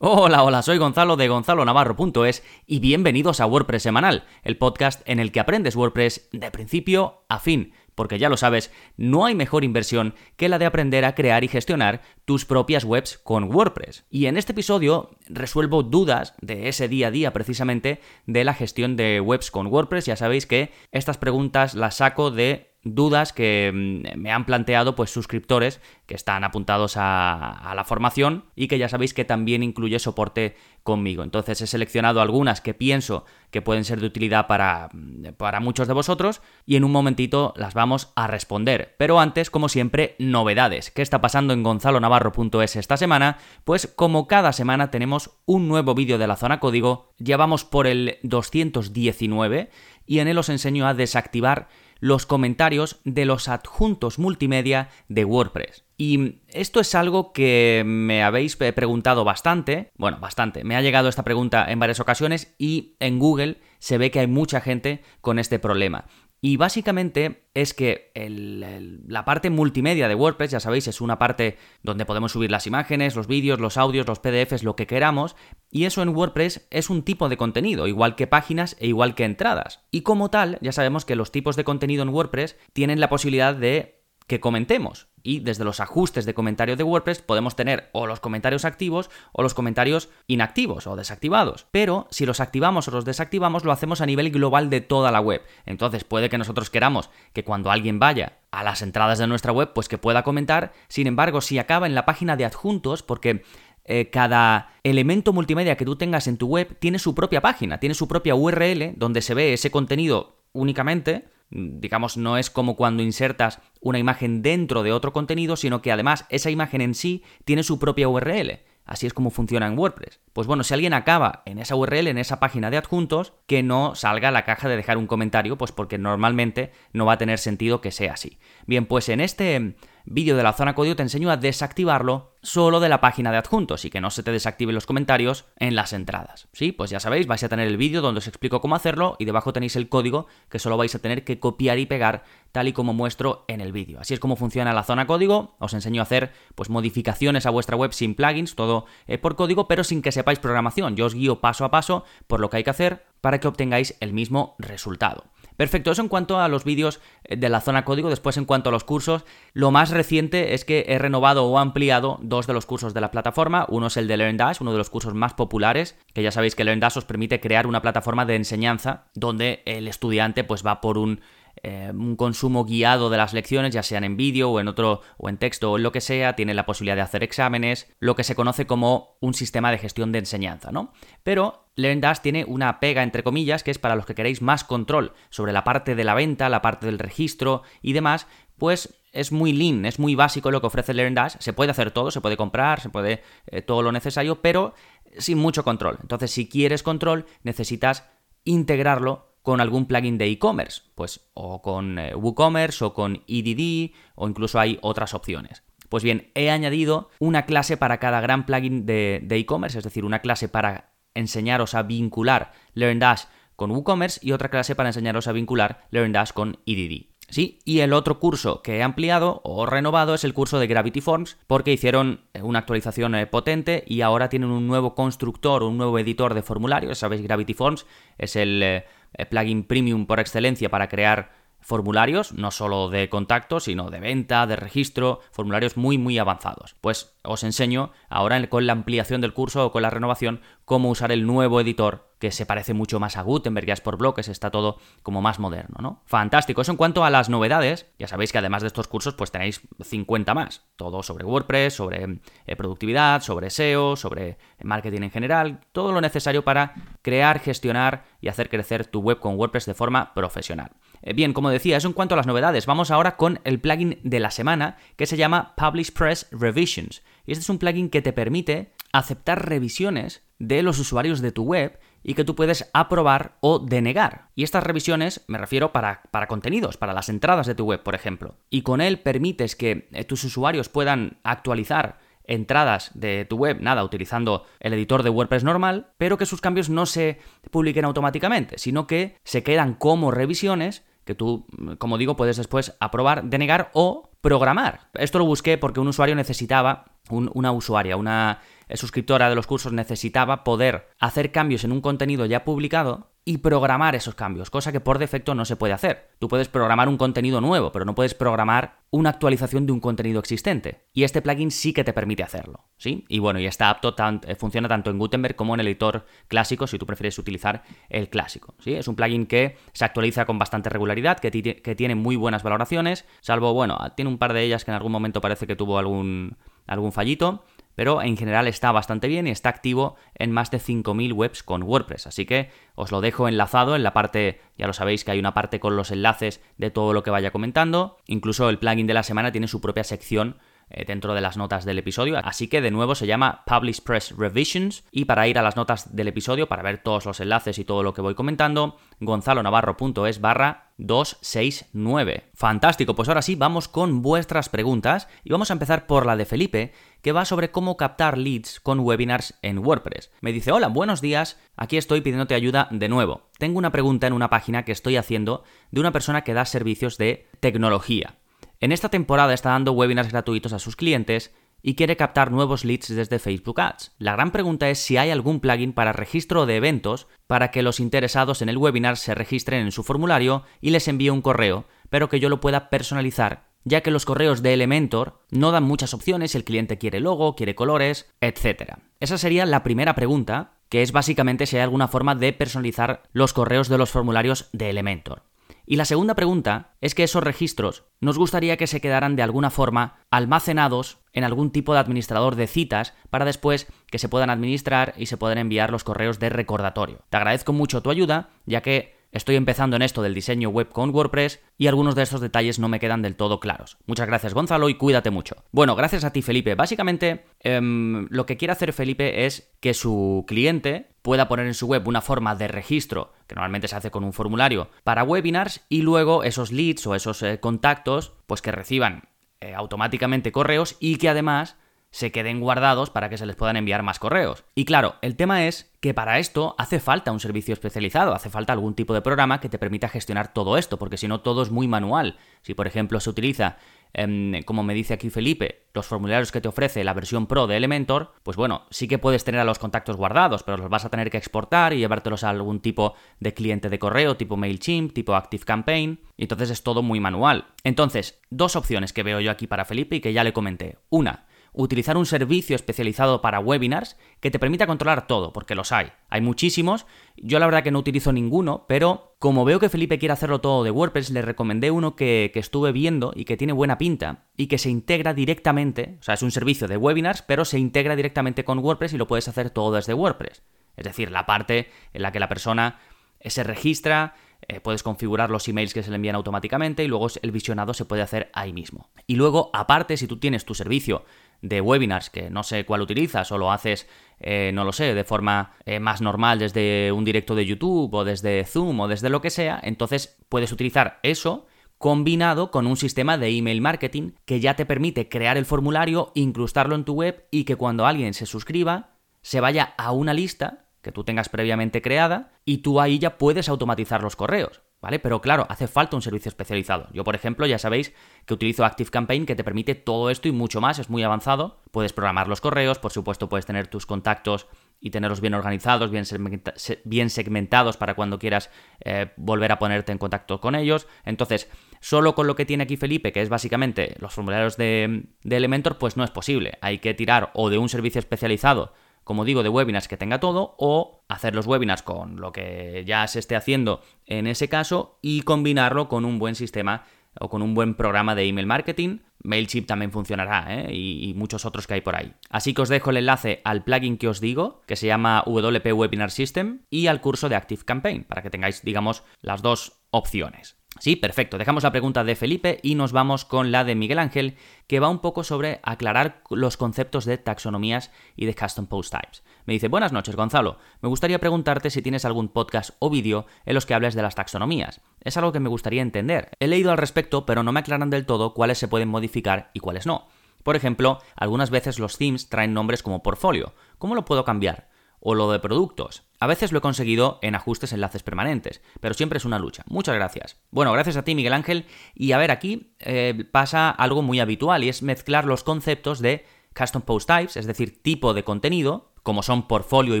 Hola, 0.00 0.44
hola, 0.44 0.62
soy 0.62 0.78
Gonzalo 0.78 1.16
de 1.16 1.26
gonzalonavarro.es 1.26 2.44
y 2.68 2.78
bienvenidos 2.78 3.40
a 3.40 3.46
WordPress 3.46 3.82
Semanal, 3.82 4.22
el 4.44 4.56
podcast 4.56 5.02
en 5.06 5.18
el 5.18 5.32
que 5.32 5.40
aprendes 5.40 5.74
WordPress 5.74 6.28
de 6.30 6.52
principio 6.52 7.24
a 7.28 7.40
fin, 7.40 7.72
porque 7.96 8.20
ya 8.20 8.28
lo 8.28 8.36
sabes, 8.36 8.70
no 8.96 9.26
hay 9.26 9.34
mejor 9.34 9.64
inversión 9.64 10.14
que 10.36 10.48
la 10.48 10.60
de 10.60 10.66
aprender 10.66 11.04
a 11.04 11.16
crear 11.16 11.42
y 11.42 11.48
gestionar 11.48 12.02
tus 12.26 12.44
propias 12.44 12.84
webs 12.84 13.18
con 13.18 13.52
WordPress. 13.52 14.04
Y 14.08 14.26
en 14.26 14.36
este 14.36 14.52
episodio 14.52 15.10
resuelvo 15.28 15.82
dudas 15.82 16.34
de 16.40 16.68
ese 16.68 16.86
día 16.86 17.08
a 17.08 17.10
día 17.10 17.32
precisamente 17.32 18.00
de 18.24 18.44
la 18.44 18.54
gestión 18.54 18.94
de 18.94 19.20
webs 19.20 19.50
con 19.50 19.66
WordPress. 19.66 20.06
Ya 20.06 20.14
sabéis 20.14 20.46
que 20.46 20.70
estas 20.92 21.18
preguntas 21.18 21.74
las 21.74 21.96
saco 21.96 22.30
de 22.30 22.67
dudas 22.84 23.32
que 23.32 23.70
mm, 23.72 24.18
me 24.18 24.32
han 24.32 24.44
planteado 24.44 24.94
pues 24.94 25.10
suscriptores 25.10 25.80
que 26.06 26.14
están 26.14 26.44
apuntados 26.44 26.94
a, 26.96 27.72
la 27.74 27.84
formación 27.84 28.44
y 28.56 28.68
que 28.68 28.78
ya 28.78 28.88
sabéis 28.88 29.14
que 29.14 29.24
también 29.24 29.62
incluye 29.62 29.98
soporte 29.98 30.56
conmigo. 30.82 31.22
Entonces 31.22 31.60
he 31.60 31.66
seleccionado 31.66 32.20
algunas 32.20 32.60
que 32.60 32.74
pienso 32.74 33.24
que 33.50 33.62
pueden 33.62 33.84
ser 33.84 34.00
de 34.00 34.06
utilidad 34.06 34.46
para, 34.46 34.88
mm, 34.92 35.34
para 35.36 35.60
muchos 35.60 35.86
de 35.88 35.94
vosotros 35.94 36.40
y 36.66 36.76
en 36.76 36.84
un 36.84 36.92
momentito 36.92 37.52
las 37.56 37.74
vamos 37.74 38.12
a 38.16 38.26
responder. 38.26 38.94
Pero 38.98 39.20
antes, 39.20 39.50
como 39.50 39.68
siempre, 39.68 40.16
novedades. 40.18 40.90
¿Qué 40.90 41.02
está 41.02 41.20
pasando 41.20 41.52
en 41.52 41.62
gonzalonavarro.es 41.62 42.76
esta 42.76 42.96
semana? 42.96 43.38
Pues 43.64 43.86
como 43.86 44.26
cada 44.28 44.52
semana 44.52 44.90
tenemos 44.90 45.38
un 45.46 45.68
nuevo 45.68 45.94
vídeo 45.94 46.18
de 46.18 46.26
la 46.26 46.36
zona 46.36 46.60
código, 46.60 47.12
ya 47.18 47.36
vamos 47.36 47.64
por 47.64 47.86
el 47.86 48.18
219 48.22 49.70
y 50.06 50.20
en 50.20 50.28
él 50.28 50.38
os 50.38 50.48
enseño 50.48 50.86
a 50.88 50.94
desactivar 50.94 51.68
los 52.00 52.26
comentarios 52.26 53.00
de 53.04 53.24
los 53.24 53.48
adjuntos 53.48 54.18
multimedia 54.18 54.88
de 55.08 55.24
WordPress. 55.24 55.84
Y 55.96 56.42
esto 56.48 56.78
es 56.78 56.94
algo 56.94 57.32
que 57.32 57.82
me 57.84 58.22
habéis 58.22 58.54
preguntado 58.54 59.24
bastante, 59.24 59.90
bueno, 59.96 60.18
bastante, 60.20 60.62
me 60.62 60.76
ha 60.76 60.82
llegado 60.82 61.08
esta 61.08 61.24
pregunta 61.24 61.66
en 61.68 61.80
varias 61.80 61.98
ocasiones 61.98 62.54
y 62.56 62.94
en 63.00 63.18
Google 63.18 63.58
se 63.80 63.98
ve 63.98 64.12
que 64.12 64.20
hay 64.20 64.28
mucha 64.28 64.60
gente 64.60 65.02
con 65.20 65.40
este 65.40 65.58
problema. 65.58 66.06
Y 66.40 66.56
básicamente 66.56 67.48
es 67.54 67.74
que 67.74 68.12
la 68.14 69.24
parte 69.24 69.50
multimedia 69.50 70.06
de 70.06 70.14
WordPress, 70.14 70.52
ya 70.52 70.60
sabéis, 70.60 70.86
es 70.86 71.00
una 71.00 71.18
parte 71.18 71.58
donde 71.82 72.06
podemos 72.06 72.32
subir 72.32 72.50
las 72.50 72.66
imágenes, 72.68 73.16
los 73.16 73.26
vídeos, 73.26 73.58
los 73.58 73.76
audios, 73.76 74.06
los 74.06 74.20
PDFs, 74.20 74.62
lo 74.62 74.76
que 74.76 74.86
queramos, 74.86 75.34
y 75.70 75.84
eso 75.84 76.00
en 76.02 76.10
WordPress 76.10 76.68
es 76.70 76.90
un 76.90 77.02
tipo 77.02 77.28
de 77.28 77.36
contenido, 77.36 77.88
igual 77.88 78.14
que 78.14 78.28
páginas 78.28 78.76
e 78.78 78.86
igual 78.86 79.16
que 79.16 79.24
entradas. 79.24 79.80
Y 79.90 80.02
como 80.02 80.30
tal, 80.30 80.58
ya 80.60 80.70
sabemos 80.70 81.04
que 81.04 81.16
los 81.16 81.32
tipos 81.32 81.56
de 81.56 81.64
contenido 81.64 82.04
en 82.04 82.10
WordPress 82.10 82.56
tienen 82.72 83.00
la 83.00 83.08
posibilidad 83.08 83.54
de 83.54 84.04
que 84.28 84.38
comentemos. 84.38 85.08
Y 85.22 85.40
desde 85.40 85.64
los 85.64 85.80
ajustes 85.80 86.24
de 86.24 86.34
comentario 86.34 86.76
de 86.76 86.84
WordPress 86.84 87.22
podemos 87.22 87.56
tener 87.56 87.88
o 87.92 88.06
los 88.06 88.20
comentarios 88.20 88.64
activos 88.64 89.10
o 89.32 89.42
los 89.42 89.54
comentarios 89.54 90.08
inactivos 90.26 90.86
o 90.86 90.96
desactivados. 90.96 91.66
Pero 91.70 92.06
si 92.10 92.26
los 92.26 92.40
activamos 92.40 92.88
o 92.88 92.90
los 92.90 93.04
desactivamos 93.04 93.64
lo 93.64 93.72
hacemos 93.72 94.00
a 94.00 94.06
nivel 94.06 94.30
global 94.30 94.70
de 94.70 94.80
toda 94.80 95.10
la 95.10 95.20
web. 95.20 95.42
Entonces 95.66 96.04
puede 96.04 96.28
que 96.28 96.38
nosotros 96.38 96.70
queramos 96.70 97.10
que 97.32 97.44
cuando 97.44 97.70
alguien 97.70 97.98
vaya 97.98 98.38
a 98.50 98.62
las 98.62 98.82
entradas 98.82 99.18
de 99.18 99.26
nuestra 99.26 99.52
web 99.52 99.72
pues 99.74 99.88
que 99.88 99.98
pueda 99.98 100.22
comentar. 100.22 100.72
Sin 100.88 101.06
embargo, 101.06 101.40
si 101.40 101.58
acaba 101.58 101.86
en 101.86 101.94
la 101.94 102.06
página 102.06 102.36
de 102.36 102.44
adjuntos 102.44 103.02
porque 103.02 103.42
eh, 103.84 104.10
cada 104.10 104.72
elemento 104.82 105.32
multimedia 105.32 105.76
que 105.76 105.84
tú 105.84 105.96
tengas 105.96 106.26
en 106.26 106.36
tu 106.36 106.46
web 106.46 106.76
tiene 106.78 106.98
su 106.98 107.14
propia 107.14 107.40
página, 107.40 107.80
tiene 107.80 107.94
su 107.94 108.06
propia 108.06 108.34
URL 108.34 108.92
donde 108.96 109.22
se 109.22 109.34
ve 109.34 109.54
ese 109.54 109.70
contenido 109.70 110.36
únicamente 110.52 111.28
digamos, 111.50 112.16
no 112.16 112.36
es 112.36 112.50
como 112.50 112.76
cuando 112.76 113.02
insertas 113.02 113.60
una 113.80 113.98
imagen 113.98 114.42
dentro 114.42 114.82
de 114.82 114.92
otro 114.92 115.12
contenido, 115.12 115.56
sino 115.56 115.82
que 115.82 115.92
además 115.92 116.26
esa 116.28 116.50
imagen 116.50 116.80
en 116.80 116.94
sí 116.94 117.22
tiene 117.44 117.62
su 117.62 117.78
propia 117.78 118.08
URL. 118.08 118.60
Así 118.88 119.06
es 119.06 119.12
como 119.12 119.30
funciona 119.30 119.66
en 119.66 119.78
WordPress. 119.78 120.18
Pues 120.32 120.46
bueno, 120.46 120.64
si 120.64 120.72
alguien 120.72 120.94
acaba 120.94 121.42
en 121.44 121.58
esa 121.58 121.76
URL, 121.76 122.06
en 122.06 122.16
esa 122.16 122.40
página 122.40 122.70
de 122.70 122.78
adjuntos, 122.78 123.34
que 123.46 123.62
no 123.62 123.94
salga 123.94 124.28
a 124.28 124.32
la 124.32 124.46
caja 124.46 124.66
de 124.66 124.76
dejar 124.76 124.96
un 124.96 125.06
comentario, 125.06 125.58
pues 125.58 125.72
porque 125.72 125.98
normalmente 125.98 126.72
no 126.94 127.04
va 127.04 127.12
a 127.12 127.18
tener 127.18 127.38
sentido 127.38 127.82
que 127.82 127.90
sea 127.90 128.14
así. 128.14 128.38
Bien, 128.66 128.86
pues 128.86 129.10
en 129.10 129.20
este 129.20 129.76
vídeo 130.04 130.36
de 130.36 130.42
la 130.42 130.52
zona 130.52 130.74
código 130.74 130.96
te 130.96 131.02
enseño 131.02 131.30
a 131.30 131.36
desactivarlo 131.36 132.34
solo 132.42 132.80
de 132.80 132.88
la 132.88 133.00
página 133.00 133.30
de 133.30 133.38
adjuntos 133.38 133.84
y 133.84 133.90
que 133.90 134.00
no 134.00 134.10
se 134.10 134.22
te 134.22 134.32
desactiven 134.32 134.74
los 134.74 134.86
comentarios 134.86 135.46
en 135.56 135.74
las 135.74 135.92
entradas. 135.92 136.48
Sí, 136.52 136.72
pues 136.72 136.90
ya 136.90 137.00
sabéis, 137.00 137.26
vais 137.26 137.42
a 137.42 137.48
tener 137.48 137.66
el 137.66 137.76
vídeo 137.76 138.00
donde 138.00 138.18
os 138.18 138.28
explico 138.28 138.60
cómo 138.60 138.74
hacerlo 138.74 139.16
y 139.18 139.24
debajo 139.24 139.52
tenéis 139.52 139.76
el 139.76 139.88
código 139.88 140.26
que 140.48 140.58
solo 140.58 140.76
vais 140.76 140.94
a 140.94 141.00
tener 141.00 141.24
que 141.24 141.40
copiar 141.40 141.78
y 141.78 141.86
pegar 141.86 142.24
tal 142.52 142.68
y 142.68 142.72
como 142.72 142.94
muestro 142.94 143.44
en 143.48 143.60
el 143.60 143.72
vídeo. 143.72 144.00
Así 144.00 144.14
es 144.14 144.20
como 144.20 144.36
funciona 144.36 144.72
la 144.72 144.84
zona 144.84 145.06
código, 145.06 145.56
os 145.58 145.74
enseño 145.74 146.00
a 146.00 146.04
hacer 146.04 146.32
pues 146.54 146.70
modificaciones 146.70 147.46
a 147.46 147.50
vuestra 147.50 147.76
web 147.76 147.92
sin 147.92 148.14
plugins, 148.14 148.54
todo 148.54 148.86
eh, 149.06 149.18
por 149.18 149.36
código, 149.36 149.68
pero 149.68 149.84
sin 149.84 150.02
que 150.02 150.12
sepáis 150.12 150.38
programación. 150.38 150.96
Yo 150.96 151.06
os 151.06 151.14
guío 151.14 151.40
paso 151.40 151.64
a 151.64 151.70
paso 151.70 152.04
por 152.26 152.40
lo 152.40 152.50
que 152.50 152.58
hay 152.58 152.64
que 152.64 152.70
hacer 152.70 153.04
para 153.20 153.40
que 153.40 153.48
obtengáis 153.48 153.96
el 154.00 154.12
mismo 154.12 154.54
resultado. 154.58 155.24
Perfecto, 155.58 155.90
eso 155.90 156.02
en 156.02 156.08
cuanto 156.08 156.38
a 156.38 156.46
los 156.46 156.62
vídeos 156.62 157.00
eh, 157.24 157.34
de 157.34 157.48
la 157.48 157.60
zona 157.60 157.84
código. 157.84 158.10
Después, 158.10 158.36
en 158.36 158.44
cuanto 158.44 158.68
a 158.68 158.72
los 158.72 158.84
cursos, 158.84 159.24
lo 159.54 159.72
más 159.72 159.90
reciente 159.90 160.54
es 160.54 160.64
que 160.64 160.84
he 160.86 160.98
renovado 160.98 161.46
o 161.46 161.58
ampliado 161.58 162.20
dos 162.22 162.46
de 162.46 162.52
los 162.52 162.64
cursos 162.64 162.94
de 162.94 163.00
la 163.00 163.10
plataforma. 163.10 163.66
Uno 163.68 163.88
es 163.88 163.96
el 163.96 164.06
de 164.06 164.16
LearnDash, 164.16 164.58
uno 164.60 164.70
de 164.70 164.78
los 164.78 164.88
cursos 164.88 165.14
más 165.14 165.34
populares, 165.34 165.98
que 166.14 166.22
ya 166.22 166.30
sabéis 166.30 166.54
que 166.54 166.62
LearnDash 166.62 166.98
os 166.98 167.04
permite 167.04 167.40
crear 167.40 167.66
una 167.66 167.82
plataforma 167.82 168.24
de 168.24 168.36
enseñanza 168.36 169.06
donde 169.14 169.62
el 169.66 169.88
estudiante 169.88 170.44
pues 170.44 170.64
va 170.64 170.80
por 170.80 170.96
un 170.96 171.22
eh, 171.62 171.90
un 171.92 172.16
consumo 172.16 172.64
guiado 172.64 173.10
de 173.10 173.16
las 173.16 173.32
lecciones, 173.32 173.74
ya 173.74 173.82
sean 173.82 174.04
en 174.04 174.16
vídeo 174.16 174.50
o 174.50 174.60
en 174.60 174.68
otro 174.68 175.02
o 175.16 175.28
en 175.28 175.38
texto 175.38 175.72
o 175.72 175.76
en 175.76 175.82
lo 175.82 175.92
que 175.92 176.00
sea, 176.00 176.36
tiene 176.36 176.54
la 176.54 176.66
posibilidad 176.66 176.96
de 176.96 177.02
hacer 177.02 177.22
exámenes, 177.22 177.92
lo 177.98 178.16
que 178.16 178.24
se 178.24 178.34
conoce 178.34 178.66
como 178.66 179.16
un 179.20 179.34
sistema 179.34 179.70
de 179.70 179.78
gestión 179.78 180.12
de 180.12 180.20
enseñanza, 180.20 180.70
¿no? 180.72 180.92
Pero 181.22 181.70
LearnDash 181.76 182.20
tiene 182.20 182.44
una 182.44 182.80
pega 182.80 183.02
entre 183.02 183.22
comillas 183.22 183.62
que 183.62 183.70
es 183.70 183.78
para 183.78 183.96
los 183.96 184.06
que 184.06 184.14
queréis 184.14 184.42
más 184.42 184.64
control 184.64 185.12
sobre 185.30 185.52
la 185.52 185.64
parte 185.64 185.94
de 185.94 186.04
la 186.04 186.14
venta, 186.14 186.48
la 186.48 186.62
parte 186.62 186.86
del 186.86 186.98
registro 186.98 187.62
y 187.82 187.92
demás, 187.92 188.26
pues 188.58 188.94
es 189.12 189.32
muy 189.32 189.52
lean, 189.52 189.86
es 189.86 189.98
muy 189.98 190.14
básico 190.14 190.50
lo 190.50 190.60
que 190.60 190.66
ofrece 190.66 190.94
LearnDash, 190.94 191.36
se 191.38 191.52
puede 191.52 191.70
hacer 191.70 191.90
todo, 191.90 192.10
se 192.10 192.20
puede 192.20 192.36
comprar, 192.36 192.80
se 192.80 192.90
puede 192.90 193.22
eh, 193.46 193.62
todo 193.62 193.82
lo 193.82 193.92
necesario, 193.92 194.42
pero 194.42 194.74
sin 195.16 195.38
mucho 195.38 195.64
control. 195.64 195.98
Entonces, 196.02 196.30
si 196.30 196.48
quieres 196.48 196.82
control, 196.82 197.26
necesitas 197.42 198.04
integrarlo 198.44 199.37
con 199.48 199.62
algún 199.62 199.86
plugin 199.86 200.18
de 200.18 200.26
e-commerce, 200.26 200.82
pues 200.94 201.30
o 201.32 201.62
con 201.62 201.98
eh, 201.98 202.14
WooCommerce 202.14 202.84
o 202.84 202.92
con 202.92 203.24
EDD 203.26 203.94
o 204.14 204.28
incluso 204.28 204.60
hay 204.60 204.78
otras 204.82 205.14
opciones. 205.14 205.62
Pues 205.88 206.04
bien, 206.04 206.30
he 206.34 206.50
añadido 206.50 207.08
una 207.18 207.46
clase 207.46 207.78
para 207.78 207.96
cada 207.96 208.20
gran 208.20 208.44
plugin 208.44 208.84
de 208.84 209.26
e-commerce, 209.30 209.78
es 209.78 209.84
decir, 209.84 210.04
una 210.04 210.18
clase 210.18 210.50
para 210.50 210.92
enseñaros 211.14 211.74
a 211.74 211.82
vincular 211.82 212.52
LearnDash 212.74 213.22
con 213.56 213.70
WooCommerce 213.70 214.20
y 214.22 214.32
otra 214.32 214.50
clase 214.50 214.74
para 214.74 214.90
enseñaros 214.90 215.28
a 215.28 215.32
vincular 215.32 215.86
LearnDash 215.92 216.32
con 216.32 216.58
EDD. 216.66 217.06
Sí, 217.30 217.60
y 217.64 217.80
el 217.80 217.94
otro 217.94 218.20
curso 218.20 218.60
que 218.60 218.76
he 218.76 218.82
ampliado 218.82 219.40
o 219.44 219.64
renovado 219.64 220.14
es 220.14 220.24
el 220.24 220.34
curso 220.34 220.58
de 220.58 220.66
Gravity 220.66 221.00
Forms, 221.00 221.38
porque 221.46 221.72
hicieron 221.72 222.20
eh, 222.34 222.42
una 222.42 222.58
actualización 222.58 223.14
eh, 223.14 223.26
potente 223.26 223.82
y 223.86 224.02
ahora 224.02 224.28
tienen 224.28 224.50
un 224.50 224.66
nuevo 224.66 224.94
constructor, 224.94 225.62
un 225.62 225.78
nuevo 225.78 225.98
editor 225.98 226.34
de 226.34 226.42
formularios. 226.42 226.98
Sabéis, 226.98 227.22
Gravity 227.22 227.54
Forms 227.54 227.86
es 228.18 228.36
el 228.36 228.84
plugin 229.28 229.64
premium 229.64 230.06
por 230.06 230.20
excelencia 230.20 230.68
para 230.68 230.88
crear 230.88 231.30
formularios, 231.60 232.32
no 232.32 232.50
solo 232.50 232.88
de 232.88 233.08
contacto, 233.08 233.60
sino 233.60 233.90
de 233.90 234.00
venta, 234.00 234.46
de 234.46 234.56
registro, 234.56 235.20
formularios 235.32 235.76
muy 235.76 235.98
muy 235.98 236.18
avanzados. 236.18 236.76
Pues 236.80 237.16
os 237.22 237.42
enseño 237.44 237.92
ahora 238.08 238.48
con 238.48 238.66
la 238.66 238.72
ampliación 238.72 239.20
del 239.20 239.34
curso 239.34 239.66
o 239.66 239.72
con 239.72 239.82
la 239.82 239.90
renovación 239.90 240.40
cómo 240.64 240.90
usar 240.90 241.12
el 241.12 241.26
nuevo 241.26 241.60
editor 241.60 242.08
que 242.18 242.30
se 242.32 242.46
parece 242.46 242.74
mucho 242.74 242.98
más 242.98 243.16
a 243.16 243.22
Gutenberg, 243.22 243.66
ya 243.66 243.74
es 243.74 243.80
por 243.80 243.96
bloques, 243.96 244.28
está 244.28 244.50
todo 244.50 244.78
como 245.02 245.22
más 245.22 245.38
moderno, 245.38 245.76
¿no? 245.80 246.02
Fantástico. 246.04 246.60
Eso 246.60 246.72
en 246.72 246.76
cuanto 246.76 247.04
a 247.04 247.10
las 247.10 247.28
novedades, 247.28 247.86
ya 247.98 248.08
sabéis 248.08 248.32
que 248.32 248.38
además 248.38 248.62
de 248.62 248.68
estos 248.68 248.88
cursos 248.88 249.14
pues 249.14 249.30
tenéis 249.30 249.60
50 249.80 250.34
más, 250.34 250.66
todo 250.76 251.02
sobre 251.02 251.24
WordPress, 251.24 251.74
sobre 251.74 252.20
eh, 252.46 252.56
productividad, 252.56 253.22
sobre 253.22 253.50
SEO, 253.50 253.96
sobre 253.96 254.38
marketing 254.62 255.02
en 255.02 255.10
general, 255.10 255.60
todo 255.72 255.92
lo 255.92 256.00
necesario 256.00 256.44
para 256.44 256.74
crear, 257.02 257.38
gestionar 257.38 258.04
y 258.20 258.28
hacer 258.28 258.48
crecer 258.48 258.86
tu 258.86 259.00
web 259.00 259.20
con 259.20 259.36
WordPress 259.36 259.66
de 259.66 259.74
forma 259.74 260.12
profesional. 260.12 260.72
Eh, 261.02 261.12
bien, 261.12 261.32
como 261.32 261.50
decía, 261.50 261.76
eso 261.76 261.88
en 261.88 261.94
cuanto 261.94 262.14
a 262.14 262.16
las 262.16 262.26
novedades. 262.26 262.66
Vamos 262.66 262.90
ahora 262.90 263.16
con 263.16 263.40
el 263.44 263.60
plugin 263.60 263.98
de 264.02 264.20
la 264.20 264.30
semana 264.30 264.76
que 264.96 265.06
se 265.06 265.16
llama 265.16 265.54
Publish 265.56 265.92
Press 265.92 266.28
Revisions. 266.30 267.02
Y 267.26 267.32
este 267.32 267.42
es 267.42 267.50
un 267.50 267.58
plugin 267.58 267.90
que 267.90 268.02
te 268.02 268.12
permite 268.12 268.72
aceptar 268.92 269.48
revisiones 269.48 270.22
de 270.38 270.62
los 270.62 270.78
usuarios 270.78 271.20
de 271.20 271.32
tu 271.32 271.44
web 271.44 271.78
y 272.02 272.14
que 272.14 272.24
tú 272.24 272.34
puedes 272.34 272.70
aprobar 272.72 273.36
o 273.40 273.58
denegar. 273.58 274.28
Y 274.34 274.44
estas 274.44 274.62
revisiones 274.62 275.24
me 275.26 275.38
refiero 275.38 275.72
para, 275.72 276.02
para, 276.10 276.26
contenidos, 276.26 276.76
para 276.76 276.92
las 276.92 277.08
entradas 277.08 277.46
de 277.46 277.54
tu 277.54 277.64
web, 277.64 277.82
por 277.82 277.94
ejemplo. 277.94 278.36
Y 278.50 278.62
con 278.62 278.80
él 278.80 279.00
permites 279.00 279.56
que 279.56 279.88
eh, 279.92 280.04
tus 280.04 280.24
usuarios 280.24 280.68
puedan 280.68 281.18
actualizar 281.22 281.98
entradas 282.24 282.90
de 282.94 283.24
tu 283.24 283.36
web, 283.36 283.58
nada, 283.60 283.82
utilizando 283.82 284.44
el 284.60 284.74
editor 284.74 285.02
de 285.02 285.10
WordPress 285.10 285.44
normal, 285.44 285.92
pero 285.96 286.18
que 286.18 286.26
sus 286.26 286.40
cambios 286.40 286.68
no 286.68 286.86
se 286.86 287.18
publiquen 287.50 287.86
automáticamente, 287.86 288.58
sino 288.58 288.86
que 288.86 289.16
se 289.24 289.42
quedan 289.42 289.74
como 289.74 290.10
revisiones 290.10 290.84
que 291.08 291.14
tú, 291.14 291.46
como 291.78 291.96
digo, 291.96 292.16
puedes 292.16 292.36
después 292.36 292.76
aprobar, 292.80 293.24
denegar 293.24 293.70
o 293.72 294.10
programar. 294.20 294.90
Esto 294.92 295.18
lo 295.18 295.24
busqué 295.24 295.56
porque 295.56 295.80
un 295.80 295.88
usuario 295.88 296.14
necesitaba, 296.14 296.84
una 297.08 297.50
usuaria, 297.50 297.96
una 297.96 298.42
suscriptora 298.74 299.30
de 299.30 299.34
los 299.34 299.46
cursos 299.46 299.72
necesitaba 299.72 300.44
poder 300.44 300.90
hacer 301.00 301.32
cambios 301.32 301.64
en 301.64 301.72
un 301.72 301.80
contenido 301.80 302.26
ya 302.26 302.44
publicado 302.44 303.08
y 303.28 303.36
programar 303.36 303.94
esos 303.94 304.14
cambios, 304.14 304.48
cosa 304.48 304.72
que 304.72 304.80
por 304.80 304.98
defecto 304.98 305.34
no 305.34 305.44
se 305.44 305.54
puede 305.54 305.74
hacer. 305.74 306.12
Tú 306.18 306.28
puedes 306.28 306.48
programar 306.48 306.88
un 306.88 306.96
contenido 306.96 307.42
nuevo, 307.42 307.70
pero 307.72 307.84
no 307.84 307.94
puedes 307.94 308.14
programar 308.14 308.78
una 308.90 309.10
actualización 309.10 309.66
de 309.66 309.72
un 309.72 309.80
contenido 309.80 310.18
existente. 310.18 310.86
Y 310.94 311.04
este 311.04 311.20
plugin 311.20 311.50
sí 311.50 311.74
que 311.74 311.84
te 311.84 311.92
permite 311.92 312.22
hacerlo, 312.22 312.64
¿sí? 312.78 313.04
Y 313.06 313.18
bueno, 313.18 313.38
y 313.38 313.44
está 313.44 313.68
apto, 313.68 313.94
eh, 314.26 314.34
funciona 314.34 314.66
tanto 314.66 314.88
en 314.88 314.98
Gutenberg 314.98 315.36
como 315.36 315.52
en 315.52 315.60
el 315.60 315.66
editor 315.66 316.06
clásico, 316.26 316.66
si 316.66 316.78
tú 316.78 316.86
prefieres 316.86 317.18
utilizar 317.18 317.64
el 317.90 318.08
clásico, 318.08 318.54
¿sí? 318.60 318.72
Es 318.72 318.88
un 318.88 318.96
plugin 318.96 319.26
que 319.26 319.58
se 319.74 319.84
actualiza 319.84 320.24
con 320.24 320.38
bastante 320.38 320.70
regularidad, 320.70 321.18
que, 321.18 321.30
que 321.30 321.74
tiene 321.74 321.96
muy 321.96 322.16
buenas 322.16 322.42
valoraciones, 322.42 323.04
salvo, 323.20 323.52
bueno, 323.52 323.76
tiene 323.94 324.10
un 324.10 324.16
par 324.16 324.32
de 324.32 324.42
ellas 324.42 324.64
que 324.64 324.70
en 324.70 324.76
algún 324.76 324.92
momento 324.92 325.20
parece 325.20 325.46
que 325.46 325.54
tuvo 325.54 325.78
algún, 325.78 326.38
algún 326.66 326.92
fallito, 326.92 327.44
pero 327.78 328.02
en 328.02 328.16
general 328.16 328.48
está 328.48 328.72
bastante 328.72 329.06
bien 329.06 329.28
y 329.28 329.30
está 329.30 329.50
activo 329.50 329.94
en 330.16 330.32
más 330.32 330.50
de 330.50 330.58
5.000 330.58 331.12
webs 331.12 331.44
con 331.44 331.62
WordPress. 331.62 332.08
Así 332.08 332.26
que 332.26 332.50
os 332.74 332.90
lo 332.90 333.00
dejo 333.00 333.28
enlazado 333.28 333.76
en 333.76 333.84
la 333.84 333.92
parte, 333.92 334.40
ya 334.58 334.66
lo 334.66 334.72
sabéis 334.72 335.04
que 335.04 335.12
hay 335.12 335.20
una 335.20 335.32
parte 335.32 335.60
con 335.60 335.76
los 335.76 335.92
enlaces 335.92 336.40
de 336.56 336.72
todo 336.72 336.92
lo 336.92 337.04
que 337.04 337.12
vaya 337.12 337.30
comentando. 337.30 337.98
Incluso 338.08 338.48
el 338.48 338.58
plugin 338.58 338.88
de 338.88 338.94
la 338.94 339.04
semana 339.04 339.30
tiene 339.30 339.46
su 339.46 339.60
propia 339.60 339.84
sección 339.84 340.38
dentro 340.86 341.14
de 341.14 341.20
las 341.20 341.36
notas 341.36 341.64
del 341.64 341.78
episodio. 341.78 342.18
Así 342.22 342.48
que 342.48 342.60
de 342.60 342.70
nuevo 342.70 342.94
se 342.94 343.06
llama 343.06 343.42
Publish 343.46 343.82
Press 343.82 344.14
Revisions 344.16 344.84
y 344.90 345.04
para 345.04 345.26
ir 345.28 345.38
a 345.38 345.42
las 345.42 345.56
notas 345.56 345.94
del 345.94 346.08
episodio, 346.08 346.48
para 346.48 346.62
ver 346.62 346.78
todos 346.78 347.06
los 347.06 347.20
enlaces 347.20 347.58
y 347.58 347.64
todo 347.64 347.82
lo 347.82 347.94
que 347.94 348.02
voy 348.02 348.14
comentando, 348.14 348.76
gonzalonavarro.es 349.00 350.20
barra 350.20 350.72
269. 350.78 352.30
Fantástico, 352.34 352.94
pues 352.94 353.08
ahora 353.08 353.22
sí, 353.22 353.34
vamos 353.34 353.68
con 353.68 354.00
vuestras 354.00 354.48
preguntas 354.48 355.08
y 355.24 355.30
vamos 355.30 355.50
a 355.50 355.54
empezar 355.54 355.86
por 355.86 356.06
la 356.06 356.16
de 356.16 356.24
Felipe, 356.24 356.72
que 357.02 357.12
va 357.12 357.24
sobre 357.24 357.50
cómo 357.50 357.76
captar 357.76 358.16
leads 358.16 358.60
con 358.60 358.80
webinars 358.80 359.34
en 359.42 359.58
WordPress. 359.58 360.10
Me 360.20 360.32
dice, 360.32 360.52
hola, 360.52 360.68
buenos 360.68 361.00
días, 361.00 361.38
aquí 361.56 361.76
estoy 361.76 362.00
pidiéndote 362.00 362.34
ayuda 362.34 362.68
de 362.70 362.88
nuevo. 362.88 363.28
Tengo 363.38 363.58
una 363.58 363.72
pregunta 363.72 364.06
en 364.06 364.12
una 364.12 364.30
página 364.30 364.64
que 364.64 364.72
estoy 364.72 364.96
haciendo 364.96 365.42
de 365.70 365.80
una 365.80 365.92
persona 365.92 366.22
que 366.22 366.34
da 366.34 366.44
servicios 366.44 366.96
de 366.96 367.26
tecnología. 367.40 368.16
En 368.60 368.72
esta 368.72 368.88
temporada 368.88 369.34
está 369.34 369.50
dando 369.50 369.72
webinars 369.72 370.10
gratuitos 370.10 370.52
a 370.52 370.58
sus 370.58 370.74
clientes 370.74 371.32
y 371.62 371.76
quiere 371.76 371.96
captar 371.96 372.32
nuevos 372.32 372.64
leads 372.64 372.88
desde 372.88 373.20
Facebook 373.20 373.60
Ads. 373.60 373.92
La 373.98 374.12
gran 374.12 374.32
pregunta 374.32 374.68
es 374.68 374.78
si 374.80 374.96
hay 374.96 375.10
algún 375.10 375.38
plugin 375.38 375.72
para 375.72 375.92
registro 375.92 376.44
de 376.44 376.56
eventos 376.56 377.06
para 377.28 377.52
que 377.52 377.62
los 377.62 377.78
interesados 377.78 378.42
en 378.42 378.48
el 378.48 378.58
webinar 378.58 378.96
se 378.96 379.14
registren 379.14 379.60
en 379.60 379.72
su 379.72 379.84
formulario 379.84 380.42
y 380.60 380.70
les 380.70 380.88
envíe 380.88 381.10
un 381.10 381.22
correo, 381.22 381.66
pero 381.88 382.08
que 382.08 382.18
yo 382.18 382.28
lo 382.28 382.40
pueda 382.40 382.68
personalizar, 382.68 383.44
ya 383.64 383.80
que 383.80 383.92
los 383.92 384.04
correos 384.04 384.42
de 384.42 384.54
Elementor 384.54 385.20
no 385.30 385.52
dan 385.52 385.64
muchas 385.64 385.94
opciones 385.94 386.34
el 386.34 386.44
cliente 386.44 386.78
quiere 386.78 386.98
logo, 386.98 387.36
quiere 387.36 387.54
colores, 387.54 388.10
etc. 388.20 388.78
Esa 388.98 389.18
sería 389.18 389.46
la 389.46 389.62
primera 389.62 389.94
pregunta, 389.94 390.54
que 390.68 390.82
es 390.82 390.90
básicamente 390.90 391.46
si 391.46 391.56
hay 391.56 391.62
alguna 391.62 391.86
forma 391.86 392.16
de 392.16 392.32
personalizar 392.32 393.04
los 393.12 393.32
correos 393.32 393.68
de 393.68 393.78
los 393.78 393.90
formularios 393.90 394.48
de 394.52 394.70
Elementor. 394.70 395.22
Y 395.70 395.76
la 395.76 395.84
segunda 395.84 396.14
pregunta 396.14 396.72
es 396.80 396.94
que 396.94 397.02
esos 397.02 397.22
registros 397.22 397.84
nos 398.00 398.16
gustaría 398.16 398.56
que 398.56 398.66
se 398.66 398.80
quedaran 398.80 399.16
de 399.16 399.22
alguna 399.22 399.50
forma 399.50 399.98
almacenados 400.10 400.96
en 401.12 401.24
algún 401.24 401.50
tipo 401.50 401.74
de 401.74 401.80
administrador 401.80 402.36
de 402.36 402.46
citas 402.46 402.94
para 403.10 403.26
después 403.26 403.66
que 403.88 403.98
se 403.98 404.08
puedan 404.08 404.30
administrar 404.30 404.94
y 404.96 405.06
se 405.06 405.18
puedan 405.18 405.36
enviar 405.36 405.70
los 405.70 405.84
correos 405.84 406.18
de 406.18 406.30
recordatorio. 406.30 407.02
Te 407.10 407.18
agradezco 407.18 407.52
mucho 407.52 407.82
tu 407.82 407.90
ayuda, 407.90 408.30
ya 408.46 408.62
que 408.62 408.96
Estoy 409.10 409.36
empezando 409.36 409.74
en 409.74 409.80
esto 409.80 410.02
del 410.02 410.12
diseño 410.12 410.50
web 410.50 410.68
con 410.68 410.90
WordPress 410.90 411.40
y 411.56 411.66
algunos 411.66 411.94
de 411.94 412.02
estos 412.02 412.20
detalles 412.20 412.58
no 412.58 412.68
me 412.68 412.78
quedan 412.78 413.00
del 413.00 413.16
todo 413.16 413.40
claros. 413.40 413.78
Muchas 413.86 414.06
gracias 414.06 414.34
Gonzalo 414.34 414.68
y 414.68 414.74
cuídate 414.74 415.10
mucho. 415.10 415.36
Bueno, 415.50 415.74
gracias 415.76 416.04
a 416.04 416.12
ti 416.12 416.20
Felipe. 416.20 416.54
Básicamente 416.54 417.24
em, 417.40 418.06
lo 418.10 418.26
que 418.26 418.36
quiere 418.36 418.52
hacer 418.52 418.74
Felipe 418.74 419.24
es 419.24 419.50
que 419.60 419.72
su 419.72 420.26
cliente 420.28 420.90
pueda 421.08 421.26
poner 421.26 421.46
en 421.46 421.54
su 421.54 421.66
web 421.66 421.88
una 421.88 422.02
forma 422.02 422.34
de 422.34 422.48
registro, 422.48 423.14
que 423.26 423.34
normalmente 423.34 423.66
se 423.66 423.74
hace 423.74 423.90
con 423.90 424.04
un 424.04 424.12
formulario, 424.12 424.68
para 424.84 425.04
webinars 425.04 425.64
y 425.70 425.80
luego 425.80 426.22
esos 426.22 426.52
leads 426.52 426.86
o 426.86 426.94
esos 426.94 427.22
eh, 427.22 427.40
contactos, 427.40 428.12
pues 428.26 428.42
que 428.42 428.52
reciban 428.52 429.08
eh, 429.40 429.54
automáticamente 429.54 430.32
correos 430.32 430.76
y 430.80 430.96
que 430.96 431.08
además 431.08 431.56
se 431.90 432.12
queden 432.12 432.40
guardados 432.40 432.90
para 432.90 433.08
que 433.08 433.16
se 433.16 433.24
les 433.24 433.36
puedan 433.36 433.56
enviar 433.56 433.82
más 433.82 433.98
correos. 433.98 434.44
Y 434.54 434.66
claro, 434.66 434.96
el 435.00 435.16
tema 435.16 435.46
es 435.46 435.72
que 435.80 435.94
para 435.94 436.18
esto 436.18 436.54
hace 436.58 436.78
falta 436.78 437.10
un 437.10 437.20
servicio 437.20 437.54
especializado, 437.54 438.12
hace 438.12 438.28
falta 438.28 438.52
algún 438.52 438.74
tipo 438.74 438.92
de 438.92 439.00
programa 439.00 439.40
que 439.40 439.48
te 439.48 439.58
permita 439.58 439.88
gestionar 439.88 440.34
todo 440.34 440.58
esto, 440.58 440.78
porque 440.78 440.98
si 440.98 441.08
no 441.08 441.22
todo 441.22 441.40
es 441.40 441.50
muy 441.50 441.68
manual. 441.68 442.18
Si 442.42 442.52
por 442.52 442.66
ejemplo 442.66 443.00
se 443.00 443.08
utiliza, 443.08 443.56
em, 443.92 444.42
como 444.42 444.62
me 444.62 444.74
dice 444.74 444.94
aquí 444.94 445.10
Felipe, 445.10 445.66
los 445.74 445.86
formularios 445.86 446.32
que 446.32 446.40
te 446.40 446.48
ofrece 446.48 446.84
la 446.84 446.94
versión 446.94 447.26
Pro 447.26 447.46
de 447.46 447.56
Elementor, 447.56 448.12
pues 448.22 448.36
bueno, 448.36 448.66
sí 448.70 448.88
que 448.88 448.98
puedes 448.98 449.24
tener 449.24 449.40
a 449.40 449.44
los 449.44 449.58
contactos 449.58 449.96
guardados, 449.96 450.42
pero 450.42 450.56
los 450.56 450.68
vas 450.68 450.84
a 450.84 450.90
tener 450.90 451.10
que 451.10 451.18
exportar 451.18 451.72
y 451.72 451.78
llevártelos 451.78 452.24
a 452.24 452.30
algún 452.30 452.60
tipo 452.60 452.94
de 453.20 453.34
cliente 453.34 453.68
de 453.68 453.78
correo, 453.78 454.16
tipo 454.16 454.36
MailChimp, 454.36 454.92
tipo 454.92 455.14
ActiveCampaign, 455.14 456.00
entonces 456.16 456.50
es 456.50 456.62
todo 456.62 456.82
muy 456.82 457.00
manual. 457.00 457.46
Entonces, 457.64 458.20
dos 458.30 458.56
opciones 458.56 458.92
que 458.92 459.02
veo 459.02 459.20
yo 459.20 459.30
aquí 459.30 459.46
para 459.46 459.64
Felipe 459.64 459.96
y 459.96 460.00
que 460.00 460.12
ya 460.12 460.24
le 460.24 460.32
comenté. 460.32 460.78
Una, 460.90 461.26
utilizar 461.52 461.96
un 461.96 462.06
servicio 462.06 462.56
especializado 462.56 463.20
para 463.20 463.40
webinars 463.40 463.96
que 464.20 464.30
te 464.30 464.38
permita 464.38 464.66
controlar 464.66 465.06
todo, 465.06 465.32
porque 465.32 465.54
los 465.54 465.72
hay. 465.72 465.92
Hay 466.08 466.20
muchísimos. 466.20 466.86
Yo 467.16 467.38
la 467.38 467.46
verdad 467.46 467.62
que 467.62 467.70
no 467.70 467.78
utilizo 467.78 468.12
ninguno, 468.12 468.64
pero 468.68 469.16
como 469.18 469.44
veo 469.44 469.58
que 469.58 469.68
Felipe 469.68 469.98
quiere 469.98 470.12
hacerlo 470.12 470.40
todo 470.40 470.64
de 470.64 470.70
WordPress, 470.70 471.10
le 471.10 471.22
recomendé 471.22 471.70
uno 471.70 471.96
que, 471.96 472.30
estuve 472.34 472.70
viendo 472.70 473.12
y 473.16 473.24
que 473.24 473.36
tiene 473.36 473.52
buena 473.52 473.78
pinta 473.78 474.26
y 474.36 474.46
que 474.46 474.58
se 474.58 474.70
integra 474.70 475.12
directamente, 475.12 475.96
o 476.00 476.02
sea, 476.02 476.14
es 476.14 476.22
un 476.22 476.30
servicio 476.30 476.68
de 476.68 476.76
webinars, 476.76 477.22
pero 477.22 477.44
se 477.44 477.58
integra 477.58 477.96
directamente 477.96 478.44
con 478.44 478.60
WordPress 478.60 478.92
y 478.92 478.98
lo 478.98 479.08
puedes 479.08 479.26
hacer 479.26 479.50
todo 479.50 479.74
desde 479.74 479.94
WordPress. 479.94 480.42
Es 480.76 480.84
decir, 480.84 481.10
la 481.10 481.26
parte 481.26 481.68
en 481.92 482.02
la 482.02 482.12
que 482.12 482.20
la 482.20 482.28
persona 482.28 482.78
se 483.24 483.42
registra, 483.42 484.14
eh, 484.46 484.60
puedes 484.60 484.84
configurar 484.84 485.30
los 485.30 485.48
emails 485.48 485.74
que 485.74 485.82
se 485.82 485.90
le 485.90 485.96
envían 485.96 486.14
automáticamente 486.14 486.84
y 486.84 486.88
luego 486.88 487.08
el 487.20 487.32
visionado 487.32 487.74
se 487.74 487.84
puede 487.84 488.02
hacer 488.02 488.30
ahí 488.32 488.52
mismo. 488.52 488.88
Y 489.06 489.16
luego, 489.16 489.50
aparte, 489.52 489.96
si 489.96 490.06
tú 490.06 490.18
tienes 490.18 490.44
tu 490.44 490.54
servicio 490.54 491.04
de 491.40 491.60
webinars, 491.60 492.10
que 492.10 492.30
no 492.30 492.42
sé 492.42 492.64
cuál 492.64 492.80
utilizas 492.80 493.30
o 493.32 493.38
lo 493.38 493.52
haces, 493.52 493.88
eh, 494.20 494.50
no 494.52 494.64
lo 494.64 494.72
sé, 494.72 494.94
de 494.94 495.04
forma 495.04 495.52
eh, 495.64 495.80
más 495.80 496.00
normal 496.00 496.38
desde 496.38 496.92
un 496.92 497.04
directo 497.04 497.34
de 497.34 497.46
YouTube 497.46 497.94
o 497.94 498.04
desde 498.04 498.44
Zoom 498.44 498.80
o 498.80 498.88
desde 498.88 499.10
lo 499.10 499.20
que 499.20 499.30
sea, 499.30 499.60
entonces 499.62 500.18
puedes 500.28 500.52
utilizar 500.52 500.98
eso 501.02 501.46
combinado 501.78 502.50
con 502.50 502.66
un 502.66 502.76
sistema 502.76 503.18
de 503.18 503.28
email 503.28 503.60
marketing 503.60 504.12
que 504.24 504.40
ya 504.40 504.56
te 504.56 504.66
permite 504.66 505.08
crear 505.08 505.36
el 505.36 505.46
formulario, 505.46 506.10
incrustarlo 506.14 506.74
en 506.74 506.84
tu 506.84 506.94
web 506.94 507.26
y 507.30 507.44
que 507.44 507.56
cuando 507.56 507.86
alguien 507.86 508.14
se 508.14 508.26
suscriba 508.26 508.90
se 509.22 509.40
vaya 509.40 509.74
a 509.78 509.92
una 509.92 510.12
lista 510.12 510.66
que 510.82 510.92
tú 510.92 511.04
tengas 511.04 511.28
previamente 511.28 511.82
creada 511.82 512.32
y 512.44 512.58
tú 512.58 512.80
ahí 512.80 512.98
ya 512.98 513.18
puedes 513.18 513.48
automatizar 513.48 514.02
los 514.02 514.16
correos. 514.16 514.62
¿Vale? 514.80 515.00
Pero 515.00 515.20
claro, 515.20 515.44
hace 515.48 515.66
falta 515.66 515.96
un 515.96 516.02
servicio 516.02 516.28
especializado. 516.28 516.86
Yo, 516.92 517.02
por 517.02 517.16
ejemplo, 517.16 517.46
ya 517.46 517.58
sabéis 517.58 517.92
que 518.26 518.34
utilizo 518.34 518.64
ActiveCampaign 518.64 519.26
que 519.26 519.34
te 519.34 519.42
permite 519.42 519.74
todo 519.74 520.08
esto 520.08 520.28
y 520.28 520.32
mucho 520.32 520.60
más, 520.60 520.78
es 520.78 520.88
muy 520.88 521.02
avanzado. 521.02 521.60
Puedes 521.72 521.92
programar 521.92 522.28
los 522.28 522.40
correos, 522.40 522.78
por 522.78 522.92
supuesto 522.92 523.28
puedes 523.28 523.44
tener 523.44 523.66
tus 523.66 523.86
contactos 523.86 524.46
y 524.80 524.90
tenerlos 524.90 525.20
bien 525.20 525.34
organizados, 525.34 525.90
bien, 525.90 527.10
segmentados 527.10 527.76
para 527.76 527.94
cuando 527.94 528.20
quieras 528.20 528.50
eh, 528.84 529.10
volver 529.16 529.50
a 529.50 529.58
ponerte 529.58 529.90
en 529.90 529.98
contacto 529.98 530.40
con 530.40 530.54
ellos. 530.54 530.86
Entonces, 531.04 531.50
solo 531.80 532.14
con 532.14 532.28
lo 532.28 532.36
que 532.36 532.46
tiene 532.46 532.62
aquí 532.62 532.76
Felipe, 532.76 533.10
que 533.10 533.20
es 533.20 533.28
básicamente 533.28 533.96
los 533.98 534.14
formularios 534.14 534.56
de, 534.56 535.08
de 535.24 535.36
Elementor, 535.36 535.78
pues 535.78 535.96
no 535.96 536.04
es 536.04 536.10
posible. 536.10 536.56
Hay 536.60 536.78
que 536.78 536.94
tirar 536.94 537.32
o 537.34 537.50
de 537.50 537.58
un 537.58 537.68
servicio 537.68 537.98
especializado 537.98 538.74
como 539.08 539.24
digo, 539.24 539.42
de 539.42 539.48
webinars 539.48 539.88
que 539.88 539.96
tenga 539.96 540.20
todo 540.20 540.54
o 540.58 541.02
hacer 541.08 541.34
los 541.34 541.46
webinars 541.46 541.80
con 541.80 542.20
lo 542.20 542.30
que 542.30 542.84
ya 542.86 543.06
se 543.06 543.20
esté 543.20 543.36
haciendo 543.36 543.80
en 544.04 544.26
ese 544.26 544.50
caso 544.50 544.98
y 545.00 545.22
combinarlo 545.22 545.88
con 545.88 546.04
un 546.04 546.18
buen 546.18 546.34
sistema 546.34 546.84
o 547.18 547.30
con 547.30 547.40
un 547.40 547.54
buen 547.54 547.74
programa 547.74 548.14
de 548.14 548.24
email 548.24 548.46
marketing. 548.46 548.98
MailChimp 549.22 549.66
también 549.66 549.92
funcionará 549.92 550.48
¿eh? 550.50 550.74
y, 550.74 551.14
muchos 551.14 551.46
otros 551.46 551.66
que 551.66 551.72
hay 551.72 551.80
por 551.80 551.96
ahí. 551.96 552.12
Así 552.28 552.52
que 552.52 552.60
os 552.60 552.68
dejo 552.68 552.90
el 552.90 552.98
enlace 552.98 553.40
al 553.44 553.64
plugin 553.64 553.96
que 553.96 554.08
os 554.08 554.20
digo, 554.20 554.60
que 554.66 554.76
se 554.76 554.86
llama 554.86 555.22
WP 555.24 555.72
Webinar 555.72 556.10
System, 556.10 556.60
y 556.68 556.88
al 556.88 557.00
curso 557.00 557.30
de 557.30 557.36
Active 557.36 557.64
Campaign, 557.64 558.04
para 558.04 558.20
que 558.20 558.28
tengáis, 558.28 558.62
digamos, 558.62 559.04
las 559.22 559.40
dos 559.40 559.80
opciones. 559.90 560.57
Sí, 560.80 560.94
perfecto. 560.94 561.38
Dejamos 561.38 561.64
la 561.64 561.72
pregunta 561.72 562.04
de 562.04 562.14
Felipe 562.14 562.60
y 562.62 562.74
nos 562.76 562.92
vamos 562.92 563.24
con 563.24 563.50
la 563.50 563.64
de 563.64 563.74
Miguel 563.74 563.98
Ángel, 563.98 564.36
que 564.68 564.78
va 564.80 564.88
un 564.88 565.00
poco 565.00 565.24
sobre 565.24 565.60
aclarar 565.64 566.22
los 566.30 566.56
conceptos 566.56 567.04
de 567.04 567.18
taxonomías 567.18 567.90
y 568.16 568.26
de 568.26 568.34
custom 568.34 568.66
post 568.66 568.92
types. 568.92 569.24
Me 569.44 569.54
dice, 569.54 569.68
buenas 569.68 569.92
noches 569.92 570.14
Gonzalo, 570.14 570.58
me 570.82 570.88
gustaría 570.88 571.18
preguntarte 571.18 571.70
si 571.70 571.82
tienes 571.82 572.04
algún 572.04 572.28
podcast 572.28 572.70
o 572.78 572.90
vídeo 572.90 573.26
en 573.44 573.54
los 573.54 573.66
que 573.66 573.74
hables 573.74 573.94
de 573.94 574.02
las 574.02 574.14
taxonomías. 574.14 574.80
Es 575.02 575.16
algo 575.16 575.32
que 575.32 575.40
me 575.40 575.48
gustaría 575.48 575.82
entender. 575.82 576.30
He 576.38 576.46
leído 576.46 576.70
al 576.70 576.78
respecto, 576.78 577.26
pero 577.26 577.42
no 577.42 577.50
me 577.50 577.60
aclaran 577.60 577.90
del 577.90 578.06
todo 578.06 578.34
cuáles 578.34 578.58
se 578.58 578.68
pueden 578.68 578.88
modificar 578.88 579.50
y 579.54 579.60
cuáles 579.60 579.86
no. 579.86 580.06
Por 580.44 580.54
ejemplo, 580.54 581.00
algunas 581.16 581.50
veces 581.50 581.78
los 581.78 581.98
themes 581.98 582.28
traen 582.28 582.54
nombres 582.54 582.82
como 582.82 583.02
portfolio. 583.02 583.54
¿Cómo 583.78 583.94
lo 583.94 584.04
puedo 584.04 584.24
cambiar? 584.24 584.68
O 585.00 585.14
lo 585.14 585.30
de 585.30 585.38
productos. 585.38 586.04
A 586.20 586.26
veces 586.26 586.50
lo 586.50 586.58
he 586.58 586.62
conseguido 586.62 587.18
en 587.22 587.34
ajustes 587.34 587.72
enlaces 587.72 588.02
permanentes, 588.02 588.60
pero 588.80 588.94
siempre 588.94 589.18
es 589.18 589.24
una 589.24 589.38
lucha. 589.38 589.64
Muchas 589.68 589.94
gracias. 589.94 590.40
Bueno, 590.50 590.72
gracias 590.72 590.96
a 590.96 591.04
ti, 591.04 591.14
Miguel 591.14 591.32
Ángel. 591.32 591.66
Y 591.94 592.12
a 592.12 592.18
ver, 592.18 592.30
aquí 592.30 592.74
eh, 592.80 593.24
pasa 593.30 593.70
algo 593.70 594.02
muy 594.02 594.20
habitual 594.20 594.64
y 594.64 594.68
es 594.68 594.82
mezclar 594.82 595.24
los 595.24 595.44
conceptos 595.44 596.00
de 596.00 596.24
custom 596.58 596.82
post 596.82 597.08
types, 597.08 597.36
es 597.36 597.46
decir, 597.46 597.82
tipo 597.82 598.14
de 598.14 598.24
contenido, 598.24 598.92
como 599.02 599.22
son 599.22 599.46
portfolio 599.46 599.96
y 599.96 600.00